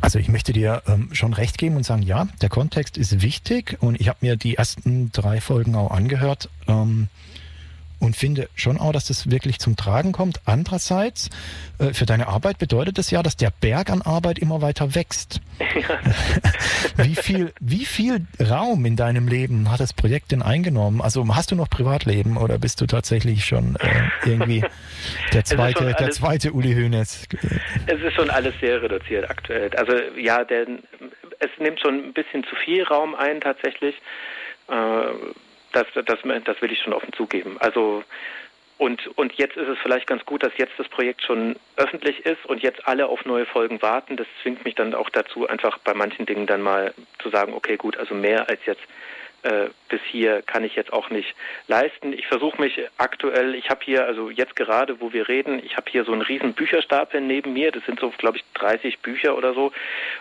[0.00, 3.76] Also ich möchte dir ähm, schon recht geben und sagen, ja, der Kontext ist wichtig
[3.80, 6.48] und ich habe mir die ersten drei Folgen auch angehört.
[6.68, 7.08] Ähm,
[8.00, 10.40] und finde schon auch, dass das wirklich zum Tragen kommt.
[10.46, 11.30] Andererseits,
[11.78, 15.40] äh, für deine Arbeit bedeutet das ja, dass der Berg an Arbeit immer weiter wächst.
[15.60, 16.00] Ja.
[17.04, 21.00] wie viel, wie viel Raum in deinem Leben hat das Projekt denn eingenommen?
[21.00, 24.64] Also hast du noch Privatleben oder bist du tatsächlich schon äh, irgendwie
[25.32, 27.28] der zweite, alles, der zweite Uli Hoeneß?
[27.86, 29.70] Es ist schon alles sehr reduziert aktuell.
[29.76, 30.66] Also ja, der,
[31.38, 33.94] es nimmt schon ein bisschen zu viel Raum ein tatsächlich.
[34.68, 35.12] Äh,
[35.72, 37.56] das, das, das will ich schon offen zugeben.
[37.60, 38.04] Also
[38.80, 42.46] und, und jetzt ist es vielleicht ganz gut, dass jetzt das Projekt schon öffentlich ist
[42.46, 44.16] und jetzt alle auf neue Folgen warten.
[44.16, 47.76] Das zwingt mich dann auch dazu, einfach bei manchen Dingen dann mal zu sagen, okay,
[47.76, 48.80] gut, also mehr als jetzt
[49.42, 51.34] äh, bis hier kann ich jetzt auch nicht
[51.66, 52.12] leisten.
[52.12, 55.90] Ich versuche mich aktuell, ich habe hier, also jetzt gerade, wo wir reden, ich habe
[55.90, 59.54] hier so einen riesen Bücherstapel neben mir, das sind so, glaube ich, 30 Bücher oder
[59.54, 59.72] so.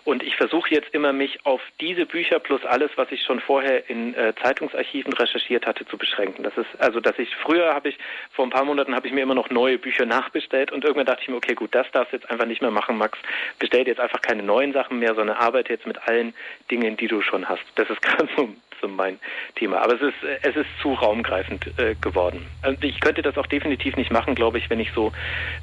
[0.06, 3.90] Und ich versuche jetzt immer, mich auf diese Bücher plus alles, was ich schon vorher
[3.90, 6.44] in äh, Zeitungsarchiven recherchiert hatte, zu beschränken.
[6.44, 7.98] Das ist, also, dass ich, früher habe ich,
[8.32, 11.24] vor ein paar Monaten habe ich mir immer noch neue Bücher nachbestellt und irgendwann dachte
[11.24, 13.20] ich mir, okay, gut, das darfst du jetzt einfach nicht mehr machen, Max.
[13.60, 16.34] Bestell dir jetzt einfach keine neuen Sachen mehr, sondern arbeite jetzt mit allen
[16.72, 17.64] Dingen, die du schon hast.
[17.76, 18.50] Das ist gerade so
[18.82, 19.20] so mein
[19.56, 19.82] Thema.
[19.82, 22.46] Aber es ist, es ist zu raumgreifend äh, geworden.
[22.62, 25.12] Also ich könnte das auch definitiv nicht machen, glaube ich, wenn ich so,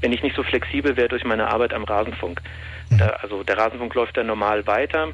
[0.01, 2.41] wenn ich nicht so flexibel wäre durch meine Arbeit am Rasenfunk.
[2.91, 2.99] Mhm.
[2.99, 5.13] Da, also der Rasenfunk läuft ja normal weiter.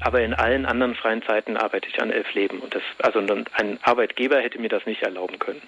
[0.00, 2.58] Aber in allen anderen freien Zeiten arbeite ich an elf Leben.
[2.60, 5.62] Und das, also ein Arbeitgeber hätte mir das nicht erlauben können.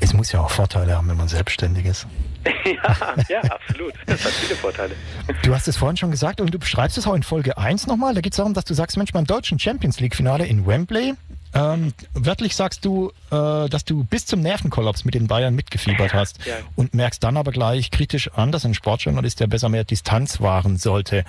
[0.00, 2.06] Es muss ja auch Vorteile haben, wenn man selbstständig ist.
[2.64, 3.94] ja, ja, absolut.
[4.06, 4.94] Das hat viele Vorteile.
[5.42, 8.14] Du hast es vorhin schon gesagt und du beschreibst es auch in Folge 1 nochmal.
[8.14, 11.14] Da geht es darum, dass du sagst, Mensch, beim deutschen Champions League-Finale in Wembley,
[11.52, 16.44] ähm, wörtlich sagst du, äh, dass du bis zum Nervenkollaps mit den Bayern mitgefiebert hast
[16.46, 16.54] ja.
[16.76, 20.76] und merkst dann aber gleich kritisch an, dass ein Sportjournalist, der besser mehr Distanz wahren
[20.76, 21.24] sollte.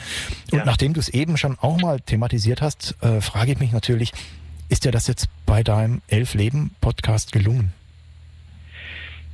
[0.52, 0.66] Und ja.
[0.66, 4.12] nachdem du es eben schon auch mal thematisiert hast, äh, frage ich mich natürlich,
[4.70, 7.74] ist dir das jetzt bei deinem Elf-Leben-Podcast gelungen?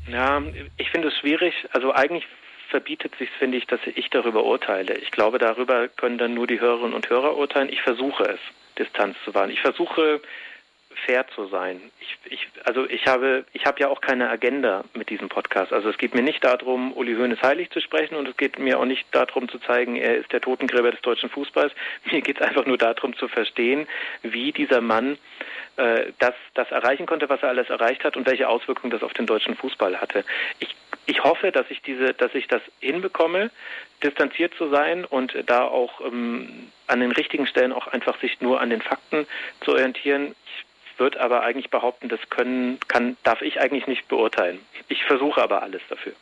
[0.08, 0.41] Ja,
[0.78, 1.54] ich finde es schwierig.
[1.72, 2.26] Also eigentlich
[2.70, 4.96] verbietet sich, finde ich, dass ich darüber urteile.
[4.96, 7.70] Ich glaube, darüber können dann nur die Hörerinnen und Hörer urteilen.
[7.70, 8.39] Ich versuche es,
[8.78, 9.50] Distanz zu wahren.
[9.50, 10.22] Ich versuche
[11.06, 11.80] fair zu sein.
[12.00, 15.72] Ich, ich, also ich habe, ich habe ja auch keine Agenda mit diesem Podcast.
[15.72, 18.80] Also es geht mir nicht darum, Uli Hoeneß heilig zu sprechen und es geht mir
[18.80, 21.74] auch nicht darum zu zeigen, er ist der Totengräber des deutschen Fußballs.
[22.12, 23.88] Mir geht es einfach nur darum zu verstehen,
[24.24, 25.17] wie dieser Mann
[25.77, 29.13] äh, das, das erreichen konnte, was er alles erreicht hat und welche Auswirkungen das auf
[29.13, 30.25] den deutschen Fußball hatte.
[30.59, 33.51] Ich, ich hoffe, dass ich diese, dass ich das hinbekomme,
[34.03, 38.59] distanziert zu sein und da auch ähm, an den richtigen Stellen auch einfach sich nur
[38.59, 39.27] an den Fakten
[39.61, 40.35] zu orientieren.
[40.45, 44.59] Ich würde aber eigentlich behaupten, das können, kann, darf ich eigentlich nicht beurteilen.
[44.89, 46.13] Ich versuche aber alles dafür.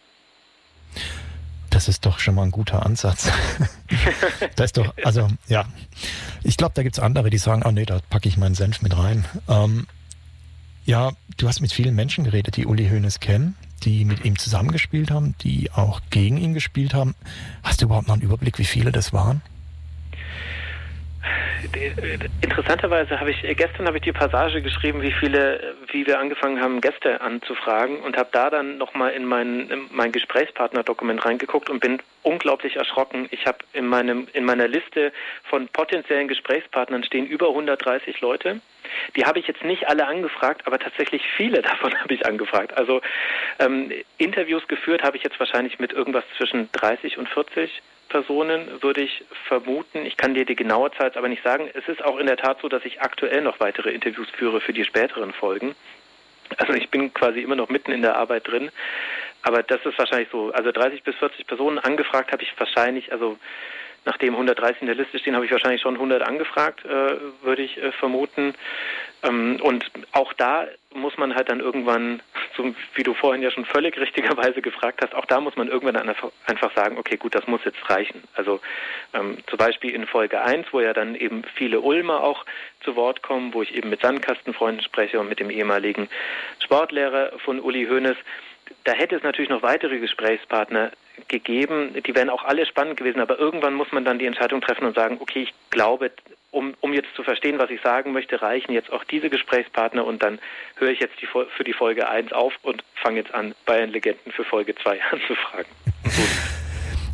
[1.75, 3.29] Das ist doch schon mal ein guter Ansatz.
[4.55, 5.65] das ist doch, also ja,
[6.41, 8.81] ich glaube, da gibt es andere, die sagen, oh nee, da packe ich meinen Senf
[8.81, 9.25] mit rein.
[9.49, 9.85] Ähm,
[10.85, 15.11] ja, du hast mit vielen Menschen geredet, die Uli Hoeneß kennen, die mit ihm zusammengespielt
[15.11, 17.13] haben, die auch gegen ihn gespielt haben.
[17.61, 19.41] Hast du überhaupt noch einen Überblick, wie viele das waren?
[22.41, 26.81] Interessanterweise habe ich gestern habe ich die Passage geschrieben, wie viele, wie wir angefangen haben,
[26.81, 32.01] Gäste anzufragen und habe da dann nochmal in mein, in mein Gesprächspartner-Dokument reingeguckt und bin
[32.23, 33.27] unglaublich erschrocken.
[33.31, 35.11] Ich habe in meinem in meiner Liste
[35.43, 38.61] von potenziellen Gesprächspartnern stehen über 130 Leute
[39.15, 42.77] Die habe ich jetzt nicht alle angefragt, aber tatsächlich viele davon habe ich angefragt.
[42.77, 43.01] Also
[43.59, 49.01] ähm, Interviews geführt habe ich jetzt wahrscheinlich mit irgendwas zwischen 30 und 40 Personen, würde
[49.01, 50.05] ich vermuten.
[50.05, 51.69] Ich kann dir die genaue Zahl aber nicht sagen.
[51.73, 54.73] Es ist auch in der Tat so, dass ich aktuell noch weitere Interviews führe für
[54.73, 55.75] die späteren Folgen.
[56.57, 58.69] Also ich bin quasi immer noch mitten in der Arbeit drin.
[59.41, 60.51] Aber das ist wahrscheinlich so.
[60.51, 63.37] Also 30 bis 40 Personen angefragt habe ich wahrscheinlich, also
[64.05, 67.77] nachdem 130 in der Liste stehen, habe ich wahrscheinlich schon 100 angefragt, äh, würde ich
[67.77, 68.53] äh, vermuten.
[69.23, 72.21] Ähm, und auch da muss man halt dann irgendwann,
[72.55, 75.97] so wie du vorhin ja schon völlig richtigerweise gefragt hast, auch da muss man irgendwann
[75.97, 78.23] einfach sagen, okay, gut, das muss jetzt reichen.
[78.35, 78.61] Also
[79.13, 82.45] ähm, zum Beispiel in Folge 1, wo ja dann eben viele Ulmer auch
[82.81, 86.09] zu Wort kommen, wo ich eben mit Sandkastenfreunden spreche und mit dem ehemaligen
[86.59, 88.17] Sportlehrer von Uli Hoeneß,
[88.83, 90.91] da hätte es natürlich noch weitere Gesprächspartner
[91.27, 91.95] gegeben.
[92.05, 94.95] Die wären auch alle spannend gewesen, aber irgendwann muss man dann die Entscheidung treffen und
[94.95, 96.11] sagen, okay, ich glaube,
[96.51, 100.23] um, um jetzt zu verstehen, was ich sagen möchte, reichen jetzt auch diese Gesprächspartner und
[100.23, 100.39] dann
[100.77, 104.31] höre ich jetzt die, für die Folge 1 auf und fange jetzt an, Bayern Legenden
[104.31, 105.71] für Folge 2 anzufragen.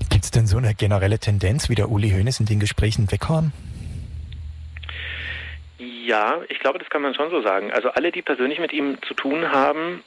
[0.10, 3.52] Gibt es denn so eine generelle Tendenz, wie der Uli Hoeneß in den Gesprächen weghauen?
[5.80, 7.72] Ja, ich glaube, das kann man schon so sagen.
[7.72, 10.04] Also alle, die persönlich mit ihm zu tun haben,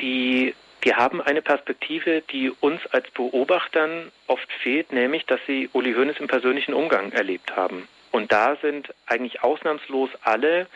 [0.00, 0.54] die
[0.86, 6.20] die haben eine Perspektive, die uns als Beobachtern oft fehlt, nämlich, dass sie Uli Hoeneß
[6.20, 7.88] im persönlichen Umgang erlebt haben.
[8.12, 10.68] Und da sind eigentlich ausnahmslos alle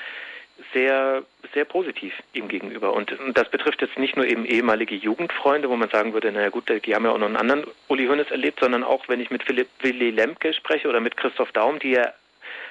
[0.73, 1.23] sehr,
[1.55, 2.93] sehr positiv ihm gegenüber.
[2.93, 6.69] Und das betrifft jetzt nicht nur eben ehemalige Jugendfreunde, wo man sagen würde, naja gut,
[6.69, 9.45] die haben ja auch noch einen anderen Uli Hoeneß erlebt, sondern auch, wenn ich mit
[9.45, 12.13] Philipp Willi Lemke spreche oder mit Christoph Daum, die ja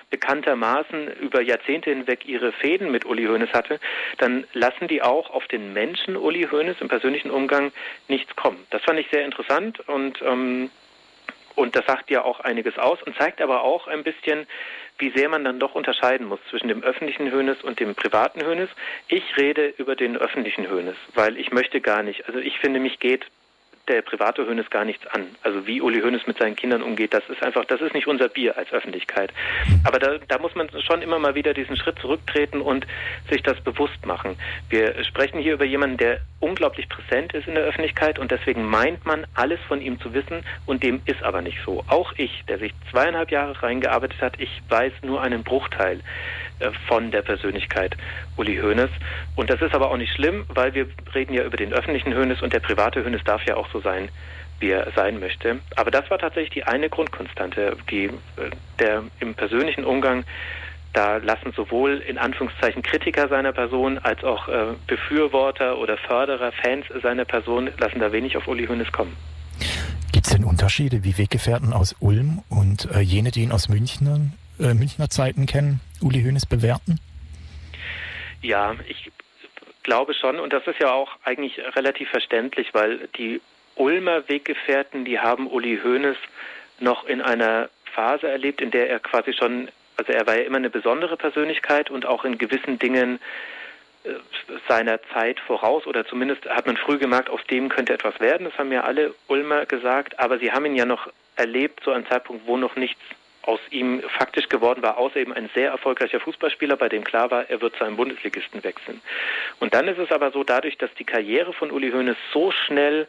[0.10, 3.80] bekanntermaßen über Jahrzehnte hinweg ihre Fäden mit Uli Hoeneß hatte,
[4.18, 7.72] dann lassen die auch auf den Menschen Uli Hoeneß im persönlichen Umgang
[8.08, 8.66] nichts kommen.
[8.70, 10.70] Das fand ich sehr interessant und ähm,
[11.56, 14.48] und das sagt ja auch einiges aus und zeigt aber auch ein bisschen,
[14.98, 18.70] wie sehr man dann doch unterscheiden muss zwischen dem öffentlichen Hönes und dem privaten Hönes.
[19.10, 23.00] Ich rede über den öffentlichen Hönes, weil ich möchte gar nicht, also ich finde, mich
[23.00, 23.26] geht
[23.90, 25.26] der private Hönes gar nichts an.
[25.44, 28.30] Also wie Uli Hönes mit seinen Kindern umgeht, das ist einfach, das ist nicht unser
[28.30, 29.34] Bier als Öffentlichkeit.
[29.84, 32.86] Aber da, da muss man schon immer mal wieder diesen Schritt zurücktreten und
[33.30, 34.38] sich das bewusst machen.
[34.70, 39.06] Wir sprechen hier über jemanden, der unglaublich präsent ist in der Öffentlichkeit und deswegen meint
[39.06, 41.84] man, alles von ihm zu wissen und dem ist aber nicht so.
[41.88, 46.00] Auch ich, der sich zweieinhalb Jahre reingearbeitet hat, ich weiß nur einen Bruchteil
[46.60, 47.96] äh, von der Persönlichkeit
[48.38, 48.90] Uli Hoeneß.
[49.36, 52.42] Und das ist aber auch nicht schlimm, weil wir reden ja über den öffentlichen Hoeneß
[52.42, 54.10] und der private Hoeneß darf ja auch so sein,
[54.60, 55.60] wie er sein möchte.
[55.76, 58.12] Aber das war tatsächlich die eine Grundkonstante, die äh,
[58.80, 60.26] der im persönlichen Umgang
[60.94, 66.86] da lassen sowohl in Anführungszeichen Kritiker seiner Person als auch äh, Befürworter oder Förderer, Fans
[67.02, 69.16] seiner Person lassen da wenig auf Uli Hoeneß kommen.
[70.12, 74.34] Gibt es denn Unterschiede wie Weggefährten aus Ulm und äh, jene, die ihn aus München,
[74.60, 77.00] äh, Münchner Zeiten kennen, Uli Hoeneß bewerten?
[78.42, 79.12] Ja, ich
[79.84, 83.42] glaube schon und das ist ja auch eigentlich relativ verständlich, weil die
[83.80, 86.18] Ulmer Weggefährten, die haben Uli Hoeneß
[86.80, 90.58] noch in einer Phase erlebt, in der er quasi schon, also er war ja immer
[90.58, 93.20] eine besondere Persönlichkeit und auch in gewissen Dingen
[94.04, 94.10] äh,
[94.68, 98.46] seiner Zeit voraus oder zumindest hat man früh gemerkt, aus dem könnte etwas werden.
[98.46, 102.06] Das haben ja alle Ulmer gesagt, aber sie haben ihn ja noch erlebt, so ein
[102.06, 103.02] Zeitpunkt, wo noch nichts
[103.44, 107.50] aus ihm faktisch geworden war, außer eben ein sehr erfolgreicher Fußballspieler, bei dem klar war,
[107.50, 109.02] er wird zu einem Bundesligisten wechseln.
[109.62, 113.08] Und dann ist es aber so, dadurch, dass die Karriere von Uli Hoeneß so schnell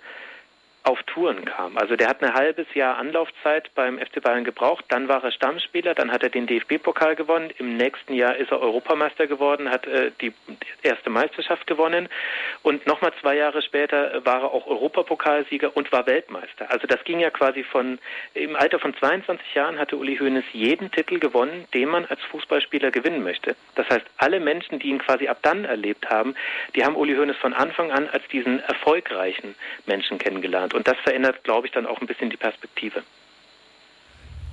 [0.83, 1.77] auf Touren kam.
[1.77, 5.95] Also der hat ein halbes Jahr Anlaufzeit beim FC Bayern gebraucht, dann war er Stammspieler,
[5.95, 10.11] dann hat er den DFB-Pokal gewonnen, im nächsten Jahr ist er Europameister geworden, hat äh,
[10.21, 10.33] die
[10.83, 12.09] erste Meisterschaft gewonnen
[12.63, 16.71] und nochmal zwei Jahre später war er auch Europapokalsieger und war Weltmeister.
[16.71, 17.99] Also das ging ja quasi von,
[18.33, 22.91] im Alter von 22 Jahren hatte Uli Hoeneß jeden Titel gewonnen, den man als Fußballspieler
[22.91, 23.55] gewinnen möchte.
[23.75, 26.35] Das heißt, alle Menschen, die ihn quasi ab dann erlebt haben,
[26.75, 29.55] die haben Uli Hoeneß von Anfang an als diesen erfolgreichen
[29.87, 30.70] Menschen kennengelernt.
[30.71, 30.75] Deutschland.
[30.75, 33.03] Und das verändert, glaube ich, dann auch ein bisschen die Perspektive.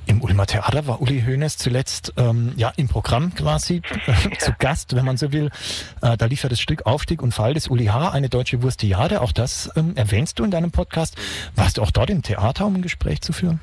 [0.08, 4.95] Im Ulmer Theater war Uli Hoeneß zuletzt ähm, ja im Programm quasi äh, zu Gast,
[4.95, 5.49] wenn man so will.
[6.01, 9.21] Äh, da lief ja das Stück Aufstieg und Fall des Uli H., eine deutsche Wurstiade.
[9.21, 11.17] Auch das ähm, erwähnst du in deinem Podcast.
[11.56, 13.60] Warst du auch dort im Theater, um ein Gespräch zu führen?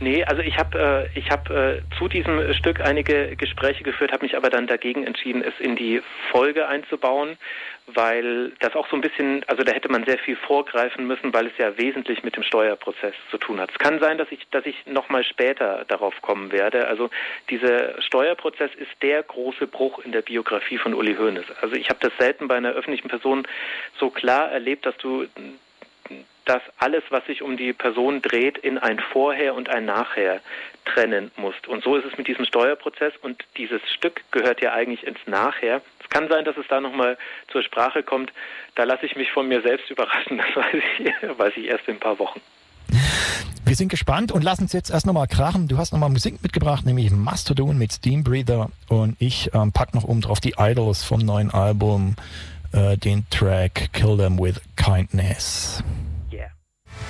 [0.00, 4.24] Nee, also ich habe äh, ich hab, äh, zu diesem Stück einige Gespräche geführt, habe
[4.24, 7.38] mich aber dann dagegen entschieden, es in die Folge einzubauen,
[7.86, 11.46] weil das auch so ein bisschen, also da hätte man sehr viel vorgreifen müssen, weil
[11.46, 13.70] es ja wesentlich mit dem Steuerprozess zu tun hat.
[13.70, 16.88] Es kann sein, dass ich, dass ich nochmal später darauf kommen werde.
[16.88, 17.10] Also
[17.48, 21.46] dieser Steuerprozess ist der große Bruch in der Biografie von Uli Hoeneß.
[21.60, 23.46] Also ich habe das selten bei einer öffentlichen Person
[23.98, 25.26] so klar erlebt, dass du
[26.46, 30.40] dass alles, was sich um die Person dreht, in ein Vorher und ein Nachher
[30.84, 31.66] trennen musst.
[31.66, 35.82] Und so ist es mit diesem Steuerprozess und dieses Stück gehört ja eigentlich ins Nachher.
[36.00, 38.32] Es kann sein, dass es da nochmal zur Sprache kommt.
[38.76, 40.40] Da lasse ich mich von mir selbst überraschen.
[40.46, 42.40] Das weiß ich, weiß ich erst in ein paar Wochen.
[43.64, 45.66] Wir sind gespannt und lassen uns jetzt erst nochmal krachen.
[45.66, 50.04] Du hast nochmal Musik mitgebracht, nämlich Mastodon mit Steam Breather und ich ähm, pack noch
[50.04, 52.14] oben drauf die Idols vom neuen Album,
[52.72, 55.82] äh, den Track Kill Them With Kindness.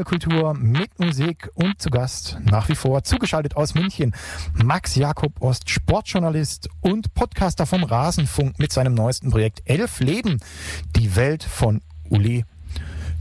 [0.00, 4.14] Fußballkultur mit Musik und zu Gast nach wie vor zugeschaltet aus München
[4.54, 10.38] Max Jakob Ost, Sportjournalist und Podcaster vom Rasenfunk mit seinem neuesten Projekt Elf Leben,
[10.96, 12.46] die Welt von Uli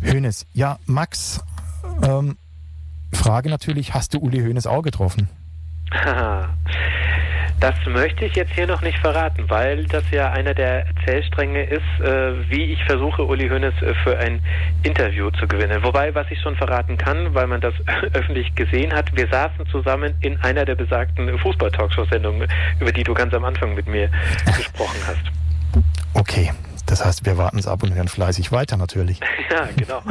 [0.06, 0.46] Hoeneß.
[0.54, 1.44] Ja, Max,
[2.02, 2.38] ähm,
[3.12, 5.28] Frage natürlich, hast du Uli Hoeneß auch getroffen?
[7.60, 12.02] Das möchte ich jetzt hier noch nicht verraten, weil das ja einer der Erzählstränge ist,
[12.02, 14.42] äh, wie ich versuche, Uli Hoeneß äh, für ein
[14.84, 15.84] Interview zu gewinnen.
[15.84, 17.74] Wobei, was ich schon verraten kann, weil man das
[18.14, 22.48] öffentlich gesehen hat, wir saßen zusammen in einer der besagten Fußball-Talkshow-Sendungen,
[22.80, 24.10] über die du ganz am Anfang mit mir
[24.46, 25.84] gesprochen hast.
[26.14, 26.52] Okay,
[26.90, 29.20] das heißt, wir warten es ab und hören fleißig weiter natürlich.
[29.50, 30.04] Ja, genau.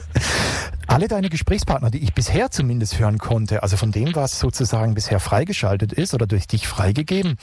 [0.86, 5.20] Alle deine Gesprächspartner, die ich bisher zumindest hören konnte, also von dem, was sozusagen bisher
[5.20, 7.36] freigeschaltet ist oder durch dich freigegeben,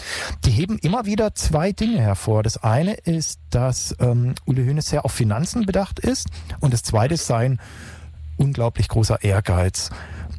[0.44, 2.42] die heben immer wieder zwei Dinge hervor.
[2.42, 6.28] Das eine ist, dass ähm, Uli Hoeneß sehr auf Finanzen bedacht ist
[6.60, 7.60] und das zweite ist sein
[8.38, 9.92] unglaublich großer Ehrgeiz.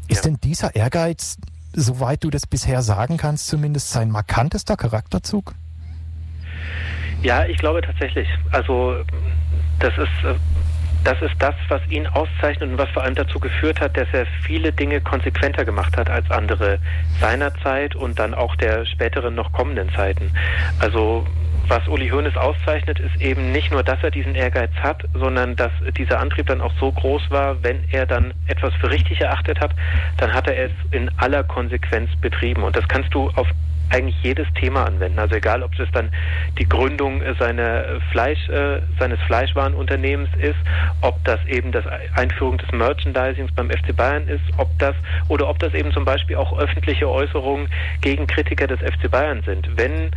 [0.08, 0.30] Ist ja.
[0.30, 1.36] denn dieser Ehrgeiz,
[1.74, 5.54] soweit du das bisher sagen kannst, zumindest sein markantester Charakterzug?
[7.22, 8.28] Ja, ich glaube tatsächlich.
[8.50, 8.96] Also
[9.78, 10.34] das ist äh,
[11.04, 14.26] das ist das, was ihn auszeichnet und was vor allem dazu geführt hat, dass er
[14.44, 16.78] viele Dinge konsequenter gemacht hat als andere
[17.20, 20.30] seiner Zeit und dann auch der späteren noch kommenden Zeiten.
[20.78, 21.26] Also
[21.68, 25.72] was Uli Hoeneß auszeichnet, ist eben nicht nur, dass er diesen Ehrgeiz hat, sondern dass
[25.96, 29.72] dieser Antrieb dann auch so groß war, wenn er dann etwas für richtig erachtet hat,
[30.18, 32.62] dann hat er es in aller Konsequenz betrieben.
[32.62, 33.48] Und das kannst du auf
[33.92, 35.18] eigentlich jedes Thema anwenden.
[35.18, 36.10] Also egal, ob es dann
[36.58, 40.58] die Gründung seiner Fleisch, äh, seines Fleischwarenunternehmens ist,
[41.02, 41.84] ob das eben das
[42.16, 44.94] Einführung des Merchandisings beim FC Bayern ist, ob das
[45.28, 47.68] oder ob das eben zum Beispiel auch öffentliche Äußerungen
[48.00, 49.68] gegen Kritiker des FC Bayern sind.
[49.76, 50.10] Wenn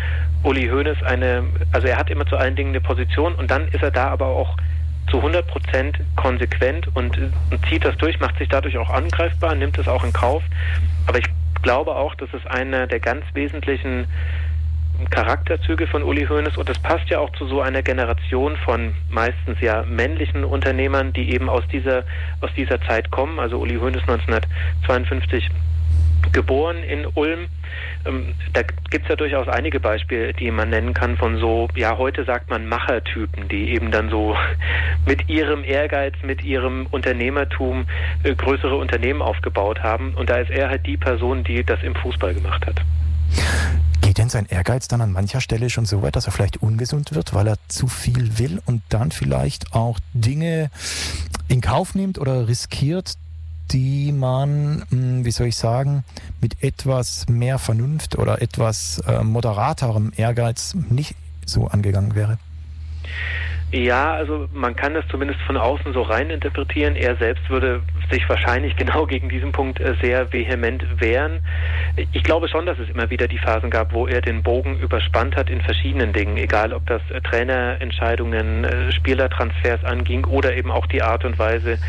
[0.43, 3.83] Uli Hoeneß eine, also er hat immer zu allen Dingen eine Position und dann ist
[3.83, 4.55] er da aber auch
[5.09, 9.77] zu 100 Prozent konsequent und, und, zieht das durch, macht sich dadurch auch angreifbar, nimmt
[9.77, 10.43] es auch in Kauf.
[11.07, 11.25] Aber ich
[11.65, 14.05] glaube auch, das ist einer der ganz wesentlichen
[15.09, 19.59] Charakterzüge von Uli Hoeneß und das passt ja auch zu so einer Generation von meistens
[19.61, 22.03] ja männlichen Unternehmern, die eben aus dieser
[22.39, 23.39] aus dieser Zeit kommen.
[23.39, 25.49] Also Uli Hoeneß 1952
[26.31, 27.47] geboren in Ulm.
[28.05, 31.97] Ähm, da gibt es ja durchaus einige Beispiele, die man nennen kann von so, ja,
[31.97, 34.35] heute sagt man Machertypen, die eben dann so
[35.05, 37.85] mit ihrem Ehrgeiz, mit ihrem Unternehmertum
[38.23, 40.13] äh, größere Unternehmen aufgebaut haben.
[40.15, 42.81] Und da ist er halt die Person, die das im Fußball gemacht hat.
[44.01, 47.13] Geht denn sein Ehrgeiz dann an mancher Stelle schon so weit, dass er vielleicht ungesund
[47.15, 50.69] wird, weil er zu viel will und dann vielleicht auch Dinge
[51.47, 53.15] in Kauf nimmt oder riskiert,
[53.71, 56.03] die man, hm, wie soll ich sagen,
[56.41, 62.37] mit etwas mehr Vernunft oder etwas äh, moderaterem Ehrgeiz nicht so angegangen wäre?
[63.71, 66.95] Ja, also man kann das zumindest von außen so rein interpretieren.
[66.95, 71.41] Er selbst würde sich wahrscheinlich genau gegen diesen Punkt äh, sehr vehement wehren.
[72.13, 75.35] Ich glaube schon, dass es immer wieder die Phasen gab, wo er den Bogen überspannt
[75.35, 80.85] hat in verschiedenen Dingen, egal ob das äh, Trainerentscheidungen, äh, Spielertransfers anging oder eben auch
[80.85, 81.79] die Art und Weise,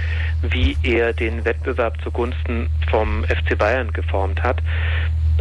[0.43, 4.63] wie er den Wettbewerb zugunsten vom FC Bayern geformt hat.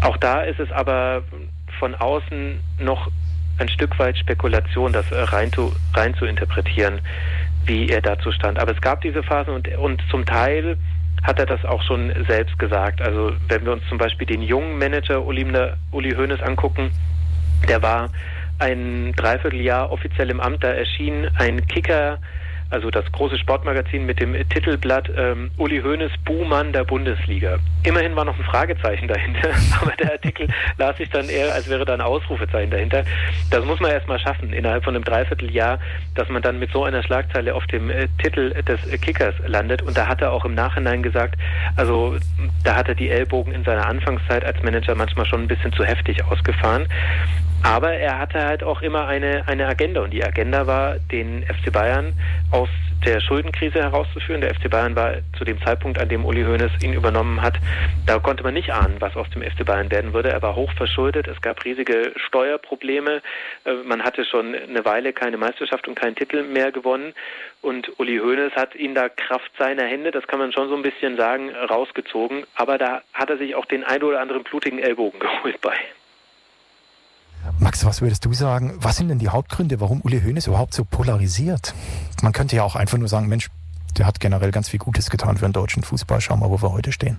[0.02, 1.24] Auch da ist es aber
[1.80, 3.10] von außen noch
[3.58, 7.00] ein Stück weit Spekulation, das äh, rein zu, rein zu interpretieren,
[7.66, 8.60] wie er dazu stand.
[8.60, 10.78] Aber es gab diese Phasen und, und zum Teil
[11.24, 13.02] hat er das auch schon selbst gesagt.
[13.02, 15.46] Also wenn wir uns zum Beispiel den jungen Manager Uli,
[15.92, 16.92] Uli Hoeneß angucken,
[17.68, 18.10] der war
[18.60, 22.20] ein Dreivierteljahr offiziell im Amt, da erschien ein Kicker
[22.70, 27.58] also das große Sportmagazin mit dem Titelblatt ähm, Uli Hoeneß Buhmann der Bundesliga.
[27.84, 29.50] Immerhin war noch ein Fragezeichen dahinter,
[29.82, 30.48] aber der Artikel
[30.78, 33.04] las sich dann eher, als wäre da ein Ausrufezeichen dahinter.
[33.52, 35.80] Das muss man erstmal schaffen, innerhalb von einem Dreivierteljahr,
[36.16, 39.82] dass man dann mit so einer Schlagzeile auf dem äh, Titel des Kickers landet.
[39.82, 41.40] Und da hat er auch im Nachhinein gesagt,
[41.76, 42.16] also
[42.64, 45.84] da hat er die Ellbogen in seiner Anfangszeit als Manager manchmal schon ein bisschen zu
[45.84, 46.88] heftig ausgefahren.
[47.64, 51.72] Aber er hatte halt auch immer eine, eine Agenda und die Agenda war, den FC
[51.72, 52.14] Bayern
[52.52, 52.70] aus
[53.06, 54.42] der Schuldenkrise herauszuführen.
[54.42, 57.56] Der FC Bayern war zu dem Zeitpunkt, an dem Uli Hoeneß ihn übernommen hat,
[58.06, 60.30] da konnte man nicht ahnen, was aus dem FC Bayern werden würde.
[60.30, 63.22] Er war hoch verschuldet, es gab riesige Steuerprobleme,
[63.66, 67.14] äh, man hatte schon eine Weile keine Meisterschaft und keinen Titel mehr gewonnen
[67.62, 70.84] und Uli Hoeneß hat ihn da Kraft seiner Hände, das kann man schon so ein
[70.84, 72.46] bisschen sagen, rausgezogen.
[72.56, 75.76] Aber da hat er sich auch den ein oder anderen blutigen Ellbogen geholt bei.
[77.60, 78.78] Max, was würdest du sagen?
[78.80, 81.74] Was sind denn die Hauptgründe, warum Uli Hoeneß überhaupt so polarisiert?
[82.22, 83.48] Man könnte ja auch einfach nur sagen, Mensch,
[83.98, 86.22] der hat generell ganz viel Gutes getan für den deutschen Fußball.
[86.22, 87.18] Schau mal, wo wir heute stehen.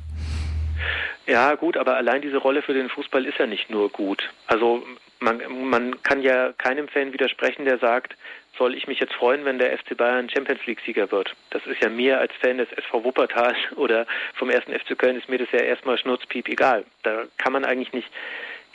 [1.26, 4.30] Ja, gut, aber allein diese Rolle für den Fußball ist ja nicht nur gut.
[4.46, 4.82] Also
[5.18, 8.14] man, man kann ja keinem Fan widersprechen, der sagt,
[8.56, 11.34] soll ich mich jetzt freuen, wenn der FC Bayern Champions League-Sieger wird?
[11.50, 15.28] Das ist ja mir als Fan des SV Wuppertal oder vom ersten FC Köln ist
[15.28, 16.84] mir das ja erstmal schnurzpiep egal.
[17.02, 18.08] Da kann man eigentlich nicht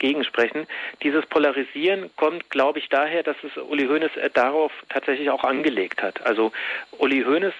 [0.02, 0.66] gegensprechen.
[1.02, 6.02] Dieses Polarisieren kommt, glaube ich, daher, dass es Uli Hoeneß äh, darauf tatsächlich auch angelegt
[6.02, 6.26] hat.
[6.26, 6.52] Also
[6.98, 7.54] Uli Hoeneß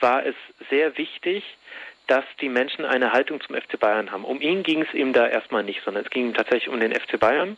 [0.00, 0.34] war es
[0.70, 1.44] sehr wichtig,
[2.08, 4.24] dass die Menschen eine Haltung zum FC Bayern haben.
[4.24, 6.92] Um ihn ging es ihm da erstmal nicht, sondern es ging ihm tatsächlich um den
[6.92, 7.56] FC Bayern.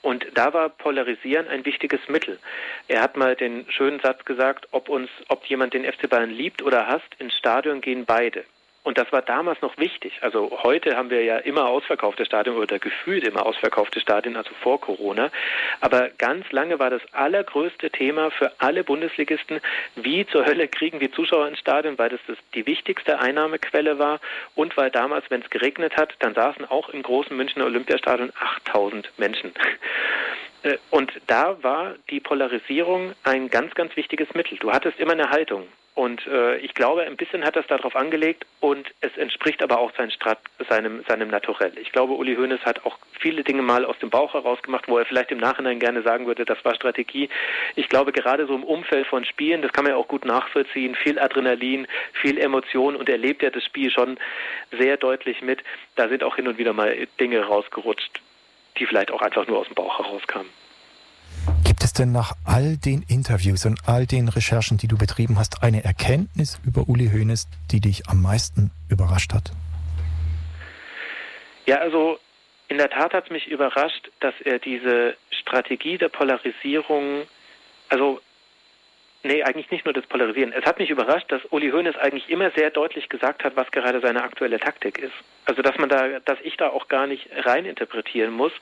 [0.00, 2.38] Und da war Polarisieren ein wichtiges Mittel.
[2.86, 6.62] Er hat mal den schönen Satz gesagt, ob uns, ob jemand den FC Bayern liebt
[6.62, 8.44] oder hasst, ins Stadion gehen beide.
[8.88, 10.14] Und das war damals noch wichtig.
[10.22, 14.80] Also heute haben wir ja immer ausverkaufte Stadien oder gefühlt immer ausverkaufte Stadien, also vor
[14.80, 15.30] Corona.
[15.82, 19.60] Aber ganz lange war das allergrößte Thema für alle Bundesligisten,
[19.96, 24.20] wie zur Hölle kriegen wir Zuschauer ins Stadion, weil das, das die wichtigste Einnahmequelle war
[24.54, 28.32] und weil damals, wenn es geregnet hat, dann saßen auch im großen Münchner Olympiastadion
[28.64, 29.52] 8000 Menschen.
[30.62, 34.56] Äh, und da war die Polarisierung ein ganz, ganz wichtiges Mittel.
[34.56, 35.68] Du hattest immer eine Haltung.
[35.98, 39.90] Und äh, ich glaube, ein bisschen hat das darauf angelegt und es entspricht aber auch
[39.96, 40.38] sein Strat
[40.68, 41.72] seinem, seinem Naturell.
[41.76, 44.96] Ich glaube, Uli Hoeneß hat auch viele Dinge mal aus dem Bauch heraus gemacht, wo
[44.96, 47.28] er vielleicht im Nachhinein gerne sagen würde, das war Strategie.
[47.74, 50.94] Ich glaube, gerade so im Umfeld von Spielen, das kann man ja auch gut nachvollziehen,
[50.94, 54.18] viel Adrenalin, viel Emotion und er lebt ja das Spiel schon
[54.70, 55.64] sehr deutlich mit.
[55.96, 58.20] Da sind auch hin und wieder mal Dinge rausgerutscht,
[58.78, 60.57] die vielleicht auch einfach nur aus dem Bauch herauskamen.
[61.68, 65.62] Gibt es denn nach all den Interviews und all den Recherchen, die du betrieben hast,
[65.62, 69.52] eine Erkenntnis über Uli Hoeneß, die dich am meisten überrascht hat?
[71.66, 72.18] Ja, also
[72.68, 77.26] in der Tat hat es mich überrascht, dass er diese Strategie der Polarisierung,
[77.90, 78.22] also
[79.28, 80.54] Nee, eigentlich nicht nur das Polarisieren.
[80.54, 84.00] Es hat mich überrascht, dass Uli Hoeneß eigentlich immer sehr deutlich gesagt hat, was gerade
[84.00, 85.12] seine aktuelle Taktik ist.
[85.44, 88.52] Also dass man da, dass ich da auch gar nicht reininterpretieren muss,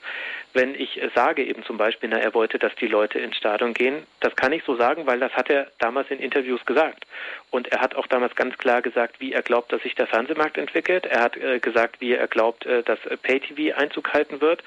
[0.53, 4.05] wenn ich sage eben zum Beispiel, na, er wollte, dass die Leute ins Stadion gehen.
[4.19, 7.05] Das kann ich so sagen, weil das hat er damals in Interviews gesagt.
[7.51, 10.57] Und er hat auch damals ganz klar gesagt, wie er glaubt, dass sich der Fernsehmarkt
[10.57, 11.05] entwickelt.
[11.05, 14.63] Er hat äh, gesagt, wie er glaubt, äh, dass Pay-TV Einzug halten wird.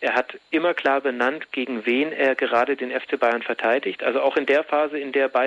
[0.00, 4.02] Er hat immer klar benannt, gegen wen er gerade den FC Bayern verteidigt.
[4.02, 5.41] Also auch in der Phase, in der Bayern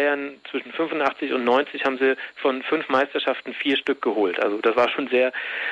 [0.49, 4.39] zwischen 85 und 90 haben sie von fünf Meisterschaften vier Stück geholt.
[4.39, 5.31] Also das war schon sehr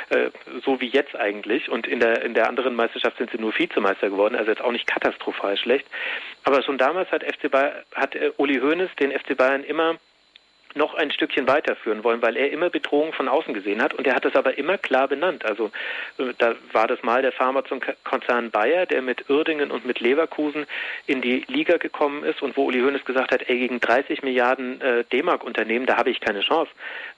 [0.09, 0.29] äh,
[0.63, 1.69] so wie jetzt eigentlich.
[1.69, 4.35] Und in der in der anderen Meisterschaft sind sie nur Vizemeister geworden.
[4.35, 5.85] Also jetzt auch nicht katastrophal schlecht.
[6.43, 9.97] Aber schon damals hat FC Bayern, hat äh, Uli Hoeneß den FC Bayern immer
[10.75, 14.15] noch ein Stückchen weiterführen wollen, weil er immer Bedrohung von außen gesehen hat und er
[14.15, 15.45] hat es aber immer klar benannt.
[15.45, 15.71] Also
[16.17, 20.65] äh, da war das mal der Pharmakonzern Bayer, der mit Uerdingen und mit Leverkusen
[21.07, 24.81] in die Liga gekommen ist und wo Uli Hoeneß gesagt hat, ey, gegen 30 Milliarden
[24.81, 26.71] äh, D-Mark Unternehmen, da habe ich keine Chance,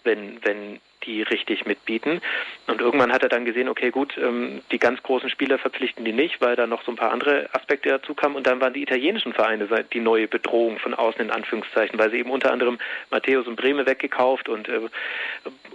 [0.04, 2.22] wenn, wenn die richtig mitbieten.
[2.68, 6.14] Und irgendwann hat er dann gesehen, okay, gut, ähm, die ganz großen Spieler verpflichten die
[6.14, 8.36] nicht, weil da noch so ein paar andere Aspekte dazu kamen.
[8.36, 12.18] Und dann waren die italienischen Vereine die neue Bedrohung von außen in Anführungszeichen, weil sie
[12.18, 12.78] eben unter anderem
[13.12, 14.82] Matthäus und Breme weggekauft und, äh,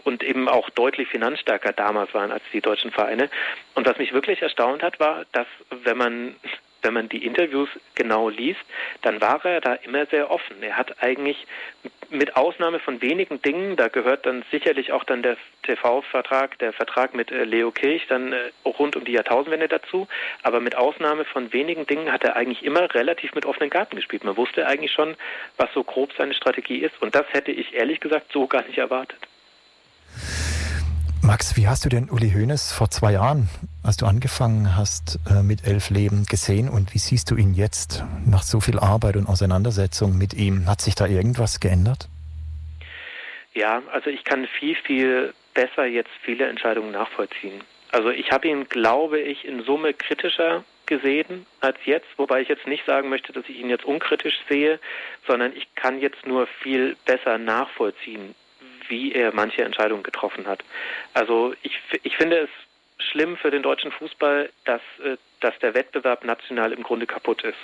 [0.05, 3.31] und eben auch deutlich finanzstärker damals waren als die deutschen Vereine.
[3.75, 5.47] Und was mich wirklich erstaunt hat, war, dass
[5.85, 6.35] wenn man
[6.83, 8.61] wenn man die Interviews genau liest,
[9.03, 10.63] dann war er da immer sehr offen.
[10.63, 11.47] Er hat eigentlich
[12.11, 17.15] mit Ausnahme von wenigen Dingen, da gehört dann sicherlich auch dann der TV-Vertrag, der Vertrag
[17.15, 20.09] mit äh, Leo Kirch dann äh, rund um die Jahrtausendwende dazu,
[20.43, 24.25] aber mit Ausnahme von wenigen Dingen hat er eigentlich immer relativ mit offenen Karten gespielt.
[24.25, 25.17] Man wusste eigentlich schon,
[25.57, 28.79] was so grob seine Strategie ist und das hätte ich ehrlich gesagt so gar nicht
[28.79, 29.30] erwartet.
[31.23, 33.49] Max, wie hast du denn Uli Hoeneß vor zwei Jahren,
[33.83, 38.05] als du angefangen hast äh, mit Elf Leben, gesehen und wie siehst du ihn jetzt
[38.25, 40.67] nach so viel Arbeit und Auseinandersetzung mit ihm?
[40.67, 42.09] Hat sich da irgendwas geändert?
[43.53, 47.61] Ja, also ich kann viel, viel besser jetzt viele Entscheidungen nachvollziehen.
[47.93, 52.67] Also ich habe ihn, glaube ich, in Summe kritischer gesehen als jetzt, wobei ich jetzt
[52.67, 54.81] nicht sagen möchte, dass ich ihn jetzt unkritisch sehe,
[55.27, 58.35] sondern ich kann jetzt nur viel besser nachvollziehen,
[58.91, 60.63] wie er manche Entscheidungen getroffen hat.
[61.15, 62.51] Also ich, ich finde es
[63.11, 67.59] schlimm für den deutschen Fußball, dass, äh, dass der Wettbewerb national im Grunde kaputt ist.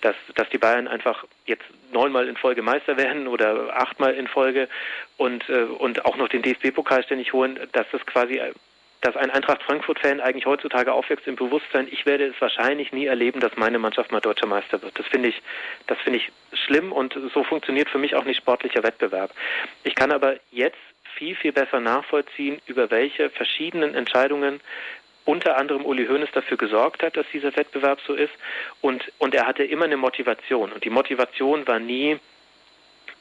[0.00, 4.68] Dass, dass die Bayern einfach jetzt neunmal in Folge Meister werden oder achtmal in Folge
[5.16, 8.40] und, äh, und auch noch den DFB-Pokal ständig holen, dass das quasi
[9.04, 13.38] dass ein Eintracht Frankfurt-Fan eigentlich heutzutage aufwächst im Bewusstsein, ich werde es wahrscheinlich nie erleben,
[13.38, 14.98] dass meine Mannschaft mal deutscher Meister wird.
[14.98, 15.42] Das finde ich,
[15.86, 19.30] das finde ich schlimm und so funktioniert für mich auch nicht sportlicher Wettbewerb.
[19.82, 20.78] Ich kann aber jetzt
[21.16, 24.60] viel, viel besser nachvollziehen, über welche verschiedenen Entscheidungen
[25.26, 28.32] unter anderem Uli Hoeneß dafür gesorgt hat, dass dieser Wettbewerb so ist.
[28.80, 30.72] Und, und er hatte immer eine Motivation.
[30.72, 32.18] Und die Motivation war nie,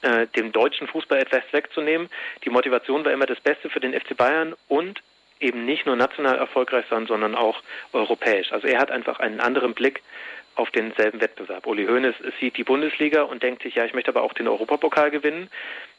[0.02, 2.10] äh, dem deutschen Fußball etwas wegzunehmen.
[2.46, 5.02] Die Motivation war immer das Beste für den FC Bayern und
[5.44, 8.52] eben nicht nur national erfolgreich sein, sondern auch europäisch.
[8.52, 10.02] Also er hat einfach einen anderen Blick
[10.56, 11.66] auf denselben Wettbewerb.
[11.66, 15.12] Uli Hoeneß sieht die Bundesliga und denkt sich, ja, ich möchte aber auch den Europapokal
[15.12, 15.50] gewinnen,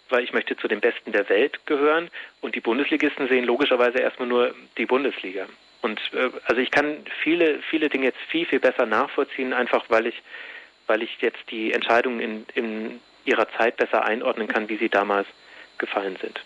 [0.09, 2.09] weil ich möchte zu den Besten der Welt gehören.
[2.41, 5.47] Und die Bundesligisten sehen logischerweise erstmal nur die Bundesliga.
[5.83, 10.07] Und äh, also ich kann viele, viele Dinge jetzt viel, viel besser nachvollziehen, einfach weil
[10.07, 10.23] ich,
[10.87, 15.27] weil ich jetzt die Entscheidungen in, in ihrer Zeit besser einordnen kann, wie sie damals
[15.79, 16.41] gefallen sind.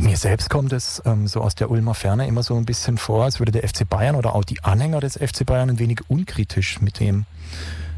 [0.00, 3.24] Mir selbst kommt es ähm, so aus der Ulmer Ferne immer so ein bisschen vor,
[3.24, 6.80] als würde der FC Bayern oder auch die Anhänger des FC Bayern ein wenig unkritisch
[6.80, 7.26] mit dem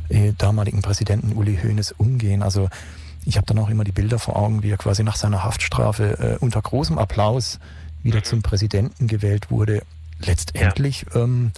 [0.09, 2.43] äh, damaligen Präsidenten Uli Hoeneß umgehen.
[2.43, 2.69] Also
[3.25, 6.39] ich habe dann auch immer die Bilder vor Augen, wie er quasi nach seiner Haftstrafe
[6.41, 7.61] äh, unter großem Applaus
[8.03, 8.25] wieder mhm.
[8.25, 9.83] zum Präsidenten gewählt wurde.
[10.19, 11.23] Letztendlich, ja.
[11.23, 11.53] ähm,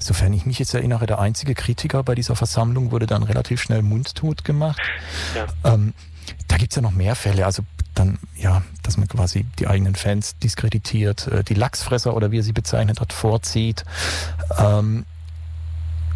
[0.00, 3.82] sofern ich mich jetzt erinnere, der einzige Kritiker bei dieser Versammlung wurde dann relativ schnell
[3.82, 4.82] mundtot gemacht.
[5.36, 5.72] Ja.
[5.72, 5.94] Ähm,
[6.48, 7.46] da gibt's ja noch mehr Fälle.
[7.46, 7.62] Also
[7.94, 12.42] dann, ja, dass man quasi die eigenen Fans diskreditiert, äh, die Lachsfresser oder wie er
[12.42, 13.84] sie bezeichnet hat, vorzieht.
[14.58, 15.04] Ähm,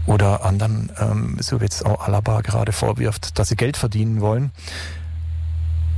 [0.07, 4.53] oder anderen, ähm, so wie jetzt auch Alaba gerade vorwirft, dass sie Geld verdienen wollen.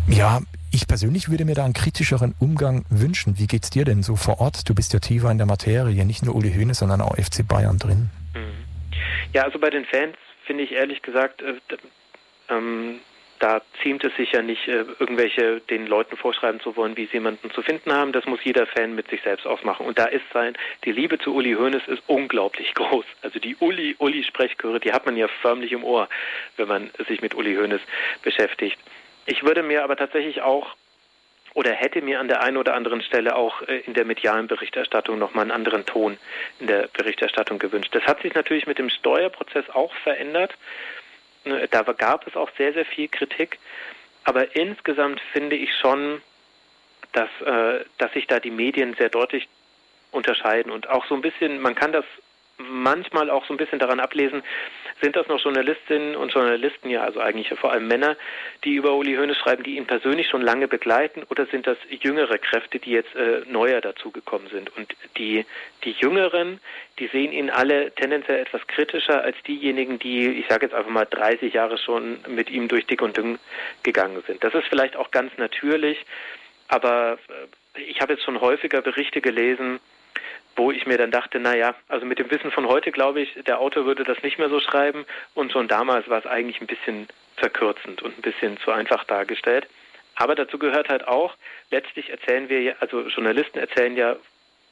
[0.08, 0.40] Ja,
[0.70, 3.38] ich persönlich würde mir da einen kritischeren Umgang wünschen.
[3.38, 4.68] Wie geht's dir denn so vor Ort?
[4.68, 7.78] Du bist ja tiefer in der Materie, nicht nur Uli Höhne, sondern auch FC Bayern
[7.78, 8.10] drin.
[8.34, 8.64] Mhm.
[9.34, 11.54] Ja, also bei den Fans finde ich ehrlich gesagt, äh,
[12.48, 13.00] ähm,
[13.38, 17.14] da ziemt es sich ja nicht, äh, irgendwelche den Leuten vorschreiben zu wollen, wie sie
[17.14, 18.12] jemanden zu finden haben.
[18.12, 19.86] Das muss jeder Fan mit sich selbst ausmachen.
[19.86, 23.06] Und da ist sein, die Liebe zu Uli Hoeneß ist unglaublich groß.
[23.22, 26.08] Also die Uli, Uli Sprechchöre, die hat man ja förmlich im Ohr,
[26.56, 27.80] wenn man sich mit Uli Hoeneß
[28.22, 28.78] beschäftigt.
[29.26, 30.74] Ich würde mir aber tatsächlich auch
[31.54, 35.18] oder hätte mir an der einen oder anderen Stelle auch äh, in der medialen Berichterstattung
[35.18, 36.18] nochmal einen anderen Ton
[36.60, 37.94] in der Berichterstattung gewünscht.
[37.94, 40.54] Das hat sich natürlich mit dem Steuerprozess auch verändert.
[41.44, 43.58] Ne, da gab es auch sehr, sehr viel Kritik.
[44.24, 46.20] Aber insgesamt finde ich schon,
[47.12, 49.48] dass, äh, dass sich da die Medien sehr deutlich
[50.10, 52.04] unterscheiden und auch so ein bisschen, man kann das
[52.58, 54.42] manchmal auch so ein bisschen daran ablesen,
[55.00, 58.16] sind das noch Journalistinnen und Journalisten, ja, also eigentlich vor allem Männer,
[58.64, 62.38] die über Uli Hoeneß schreiben, die ihn persönlich schon lange begleiten, oder sind das jüngere
[62.38, 64.76] Kräfte, die jetzt äh, neuer dazugekommen sind?
[64.76, 65.46] Und die,
[65.84, 66.60] die Jüngeren,
[66.98, 71.06] die sehen ihn alle tendenziell etwas kritischer als diejenigen, die, ich sage jetzt einfach mal,
[71.06, 73.38] 30 Jahre schon mit ihm durch dick und dünn
[73.84, 74.42] gegangen sind.
[74.42, 76.04] Das ist vielleicht auch ganz natürlich,
[76.66, 79.78] aber äh, ich habe jetzt schon häufiger Berichte gelesen,
[80.58, 83.60] wo ich mir dann dachte, naja, also mit dem Wissen von heute glaube ich, der
[83.60, 87.06] Autor würde das nicht mehr so schreiben und schon damals war es eigentlich ein bisschen
[87.36, 89.68] verkürzend und ein bisschen zu einfach dargestellt.
[90.16, 91.34] Aber dazu gehört halt auch,
[91.70, 94.16] letztlich erzählen wir, also Journalisten erzählen ja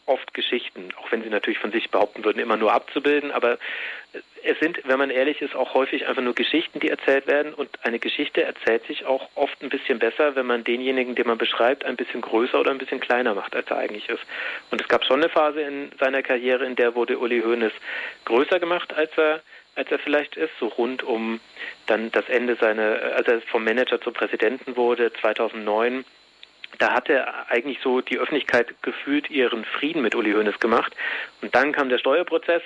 [0.06, 3.32] oft Geschichten, auch wenn sie natürlich von sich behaupten würden, immer nur abzubilden.
[3.32, 3.58] Aber
[4.44, 7.52] es sind, wenn man ehrlich ist, auch häufig einfach nur Geschichten, die erzählt werden.
[7.52, 11.38] Und eine Geschichte erzählt sich auch oft ein bisschen besser, wenn man denjenigen, den man
[11.38, 14.22] beschreibt, ein bisschen größer oder ein bisschen kleiner macht, als er eigentlich ist.
[14.70, 17.72] Und es gab schon eine Phase in seiner Karriere, in der wurde Uli Hoeneß
[18.24, 19.42] größer gemacht, als er
[19.76, 21.38] als er vielleicht ist, so rund um
[21.86, 26.04] dann das Ende seiner, als er vom Manager zum Präsidenten wurde, 2009
[26.78, 30.94] da hatte eigentlich so die Öffentlichkeit gefühlt ihren Frieden mit Uli Hoeneß gemacht.
[31.42, 32.62] Und dann kam der Steuerprozess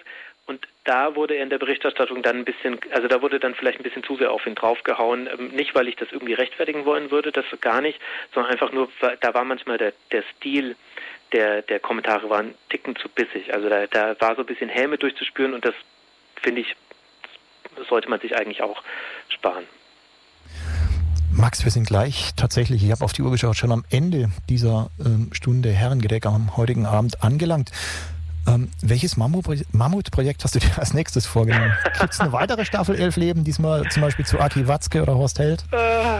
[0.46, 3.78] und da wurde er in der Berichterstattung dann ein bisschen, also da wurde dann vielleicht
[3.78, 5.28] ein bisschen zu sehr auf ihn draufgehauen.
[5.28, 8.00] Ähm, nicht, weil ich das irgendwie rechtfertigen wollen würde, das gar nicht,
[8.34, 8.90] sondern einfach nur,
[9.20, 10.74] da war manchmal der, der Stil
[11.32, 13.54] der, der Kommentare war ein Ticken zu bissig.
[13.54, 15.74] Also da, da war so ein bisschen Häme durchzuspüren und das
[16.42, 16.74] finde ich,
[17.88, 18.82] sollte man sich eigentlich auch
[19.28, 19.66] sparen.
[21.40, 24.90] Max, wir sind gleich tatsächlich, ich habe auf die Uhr geschaut, schon am Ende dieser
[25.02, 27.70] ähm, Stunde Herrengedeck am heutigen Abend angelangt.
[28.46, 31.72] Ähm, welches Mammutprojekt hast du dir als nächstes vorgenommen?
[31.98, 35.38] Gibt es eine weitere Staffel Elf Leben, diesmal zum Beispiel zu Aki Watzke oder Horst
[35.38, 35.64] Held?
[35.72, 36.18] Äh,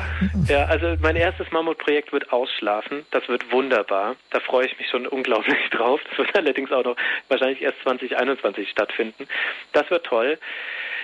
[0.51, 3.05] ja, also mein erstes Mammutprojekt wird Ausschlafen.
[3.11, 4.17] Das wird wunderbar.
[4.31, 6.01] Da freue ich mich schon unglaublich drauf.
[6.09, 6.97] Das wird allerdings auch noch
[7.29, 9.27] wahrscheinlich erst 2021 stattfinden.
[9.73, 10.39] Das wird toll.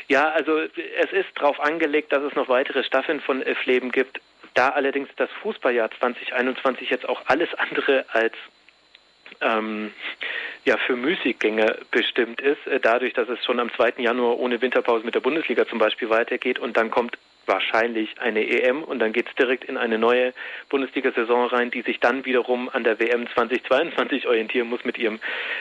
[0.08, 4.20] Ja, also es ist darauf angelegt, dass es noch weitere Staffeln von Elf Leben gibt.
[4.54, 8.34] Da allerdings das Fußballjahr 2021 jetzt auch alles andere als
[9.40, 9.92] ähm,
[10.64, 13.94] ja für Müßiggänger bestimmt ist, äh, dadurch, dass es schon am 2.
[13.98, 17.16] Januar ohne Winterpause mit der Bundesliga zum Beispiel weitergeht und dann kommt
[17.46, 20.32] wahrscheinlich eine EM und dann geht es direkt in eine neue
[20.68, 25.20] Bundesliga-Saison rein, die sich dann wiederum an der WM 2022 orientieren muss mit ihrem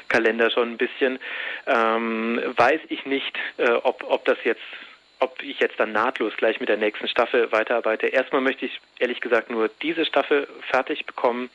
[0.09, 1.19] Kalender schon ein bisschen.
[1.67, 4.61] Ähm, weiß ich nicht, äh, ob, ob das jetzt
[5.19, 8.07] ob ich jetzt dann nahtlos gleich mit der nächsten Staffel weiterarbeite.
[8.07, 11.49] Erstmal möchte ich ehrlich gesagt nur diese Staffel fertig bekommen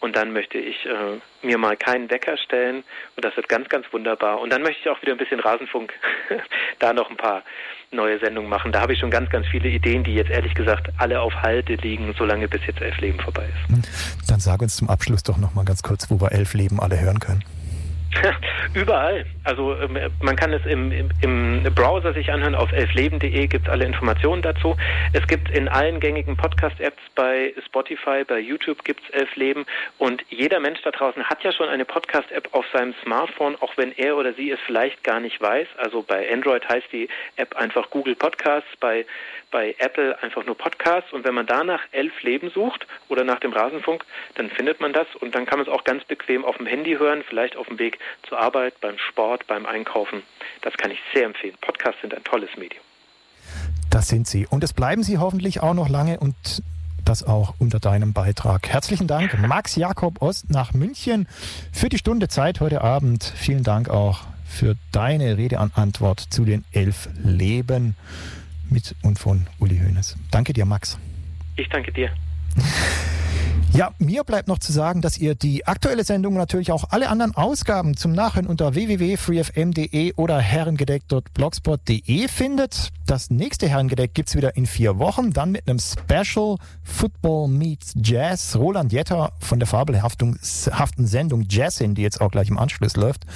[0.00, 2.84] und dann möchte ich äh, mir mal keinen Wecker stellen
[3.16, 4.40] und das wird ganz, ganz wunderbar.
[4.40, 5.92] Und dann möchte ich auch wieder ein bisschen Rasenfunk
[6.78, 7.42] da noch ein paar
[7.90, 8.72] neue Sendungen machen.
[8.72, 11.74] Da habe ich schon ganz, ganz viele Ideen, die jetzt ehrlich gesagt alle auf Halte
[11.74, 14.28] liegen, solange bis jetzt Elf Leben vorbei ist.
[14.28, 17.00] Dann sag uns zum Abschluss doch noch mal ganz kurz, wo wir Elf Leben alle
[17.00, 17.44] hören können.
[18.74, 19.26] Überall.
[19.44, 22.54] Also ähm, man kann es im, im, Browser sich anhören.
[22.54, 24.76] Auf elfleben.de gibt es alle Informationen dazu.
[25.12, 29.66] Es gibt in allen gängigen Podcast-Apps bei Spotify, bei YouTube gibt es Elf Leben.
[29.98, 33.92] Und jeder Mensch da draußen hat ja schon eine Podcast-App auf seinem Smartphone, auch wenn
[33.92, 35.68] er oder sie es vielleicht gar nicht weiß.
[35.78, 39.04] Also bei Android heißt die App einfach Google Podcasts, bei
[39.56, 43.54] bei Apple einfach nur Podcasts und wenn man danach elf Leben sucht oder nach dem
[43.54, 44.04] Rasenfunk,
[44.34, 46.96] dann findet man das und dann kann man es auch ganz bequem auf dem Handy
[46.98, 47.98] hören, vielleicht auf dem Weg
[48.28, 50.20] zur Arbeit, beim Sport, beim Einkaufen.
[50.60, 51.54] Das kann ich sehr empfehlen.
[51.62, 52.82] Podcasts sind ein tolles Medium.
[53.88, 54.46] Das sind sie.
[54.46, 56.36] Und es bleiben sie hoffentlich auch noch lange und
[57.06, 58.68] das auch unter deinem Beitrag.
[58.68, 61.26] Herzlichen Dank, Max Jakob Ost nach München
[61.72, 63.24] für die Stunde Zeit heute Abend.
[63.24, 67.96] Vielen Dank auch für deine Rede an Antwort zu den elf Leben
[68.70, 70.16] mit und von Uli Hoeneß.
[70.30, 70.98] Danke dir, Max.
[71.56, 72.10] Ich danke dir.
[73.76, 77.34] Ja, mir bleibt noch zu sagen, dass ihr die aktuelle Sendung natürlich auch alle anderen
[77.34, 82.88] Ausgaben zum Nachhören unter www.freefm.de oder herrengedeck.blogspot.de findet.
[83.06, 88.56] Das nächste Herrengedeck gibt's wieder in vier Wochen, dann mit einem Special Football Meets Jazz.
[88.56, 90.38] Roland Jetter von der fabelhaften
[91.06, 93.26] Sendung Jazzin, die jetzt auch gleich im Anschluss läuft.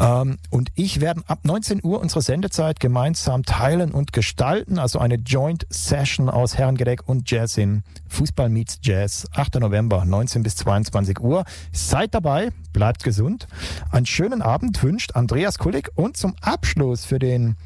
[0.00, 5.16] Ähm, und ich werden ab 19 Uhr unsere Sendezeit gemeinsam teilen und gestalten, also eine
[5.16, 7.82] Joint Session aus Herrengedeck und Jazzin.
[8.08, 9.26] Fußball Meets Jazz.
[9.34, 9.56] 8.
[9.56, 11.44] November, 19 bis 22 Uhr.
[11.72, 13.46] Seid dabei, bleibt gesund.
[13.90, 17.56] Einen schönen Abend wünscht Andreas Kullig und zum Abschluss für den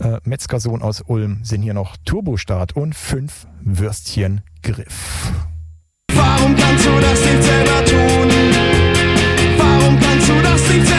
[0.00, 5.32] äh, Metzgersohn aus Ulm sind hier noch Turbostart und fünf Würstchen Griff.
[6.12, 8.30] Warum kannst du das nicht selber tun?
[9.56, 10.97] Warum kannst du das nicht selber tun?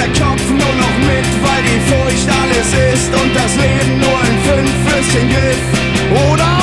[0.00, 4.36] Der Kopf nur noch mit, weil die Furcht alles ist und das Leben nur ein
[4.48, 4.70] Fünf
[5.28, 6.59] Griff oder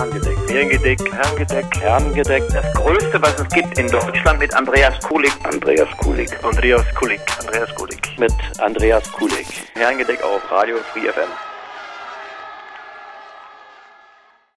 [0.00, 2.42] Herrengedeck, Herrengedeck, Herrengedeck.
[2.54, 5.34] Das Größte, was es gibt in Deutschland mit Andreas Kulik.
[5.44, 6.42] Andreas Kulik.
[6.42, 7.20] Andreas Kulik.
[7.38, 8.18] Andreas Kulik.
[8.18, 9.46] Mit Andreas Kulik.
[9.74, 11.49] Herrengedeck auf Radio Free FM.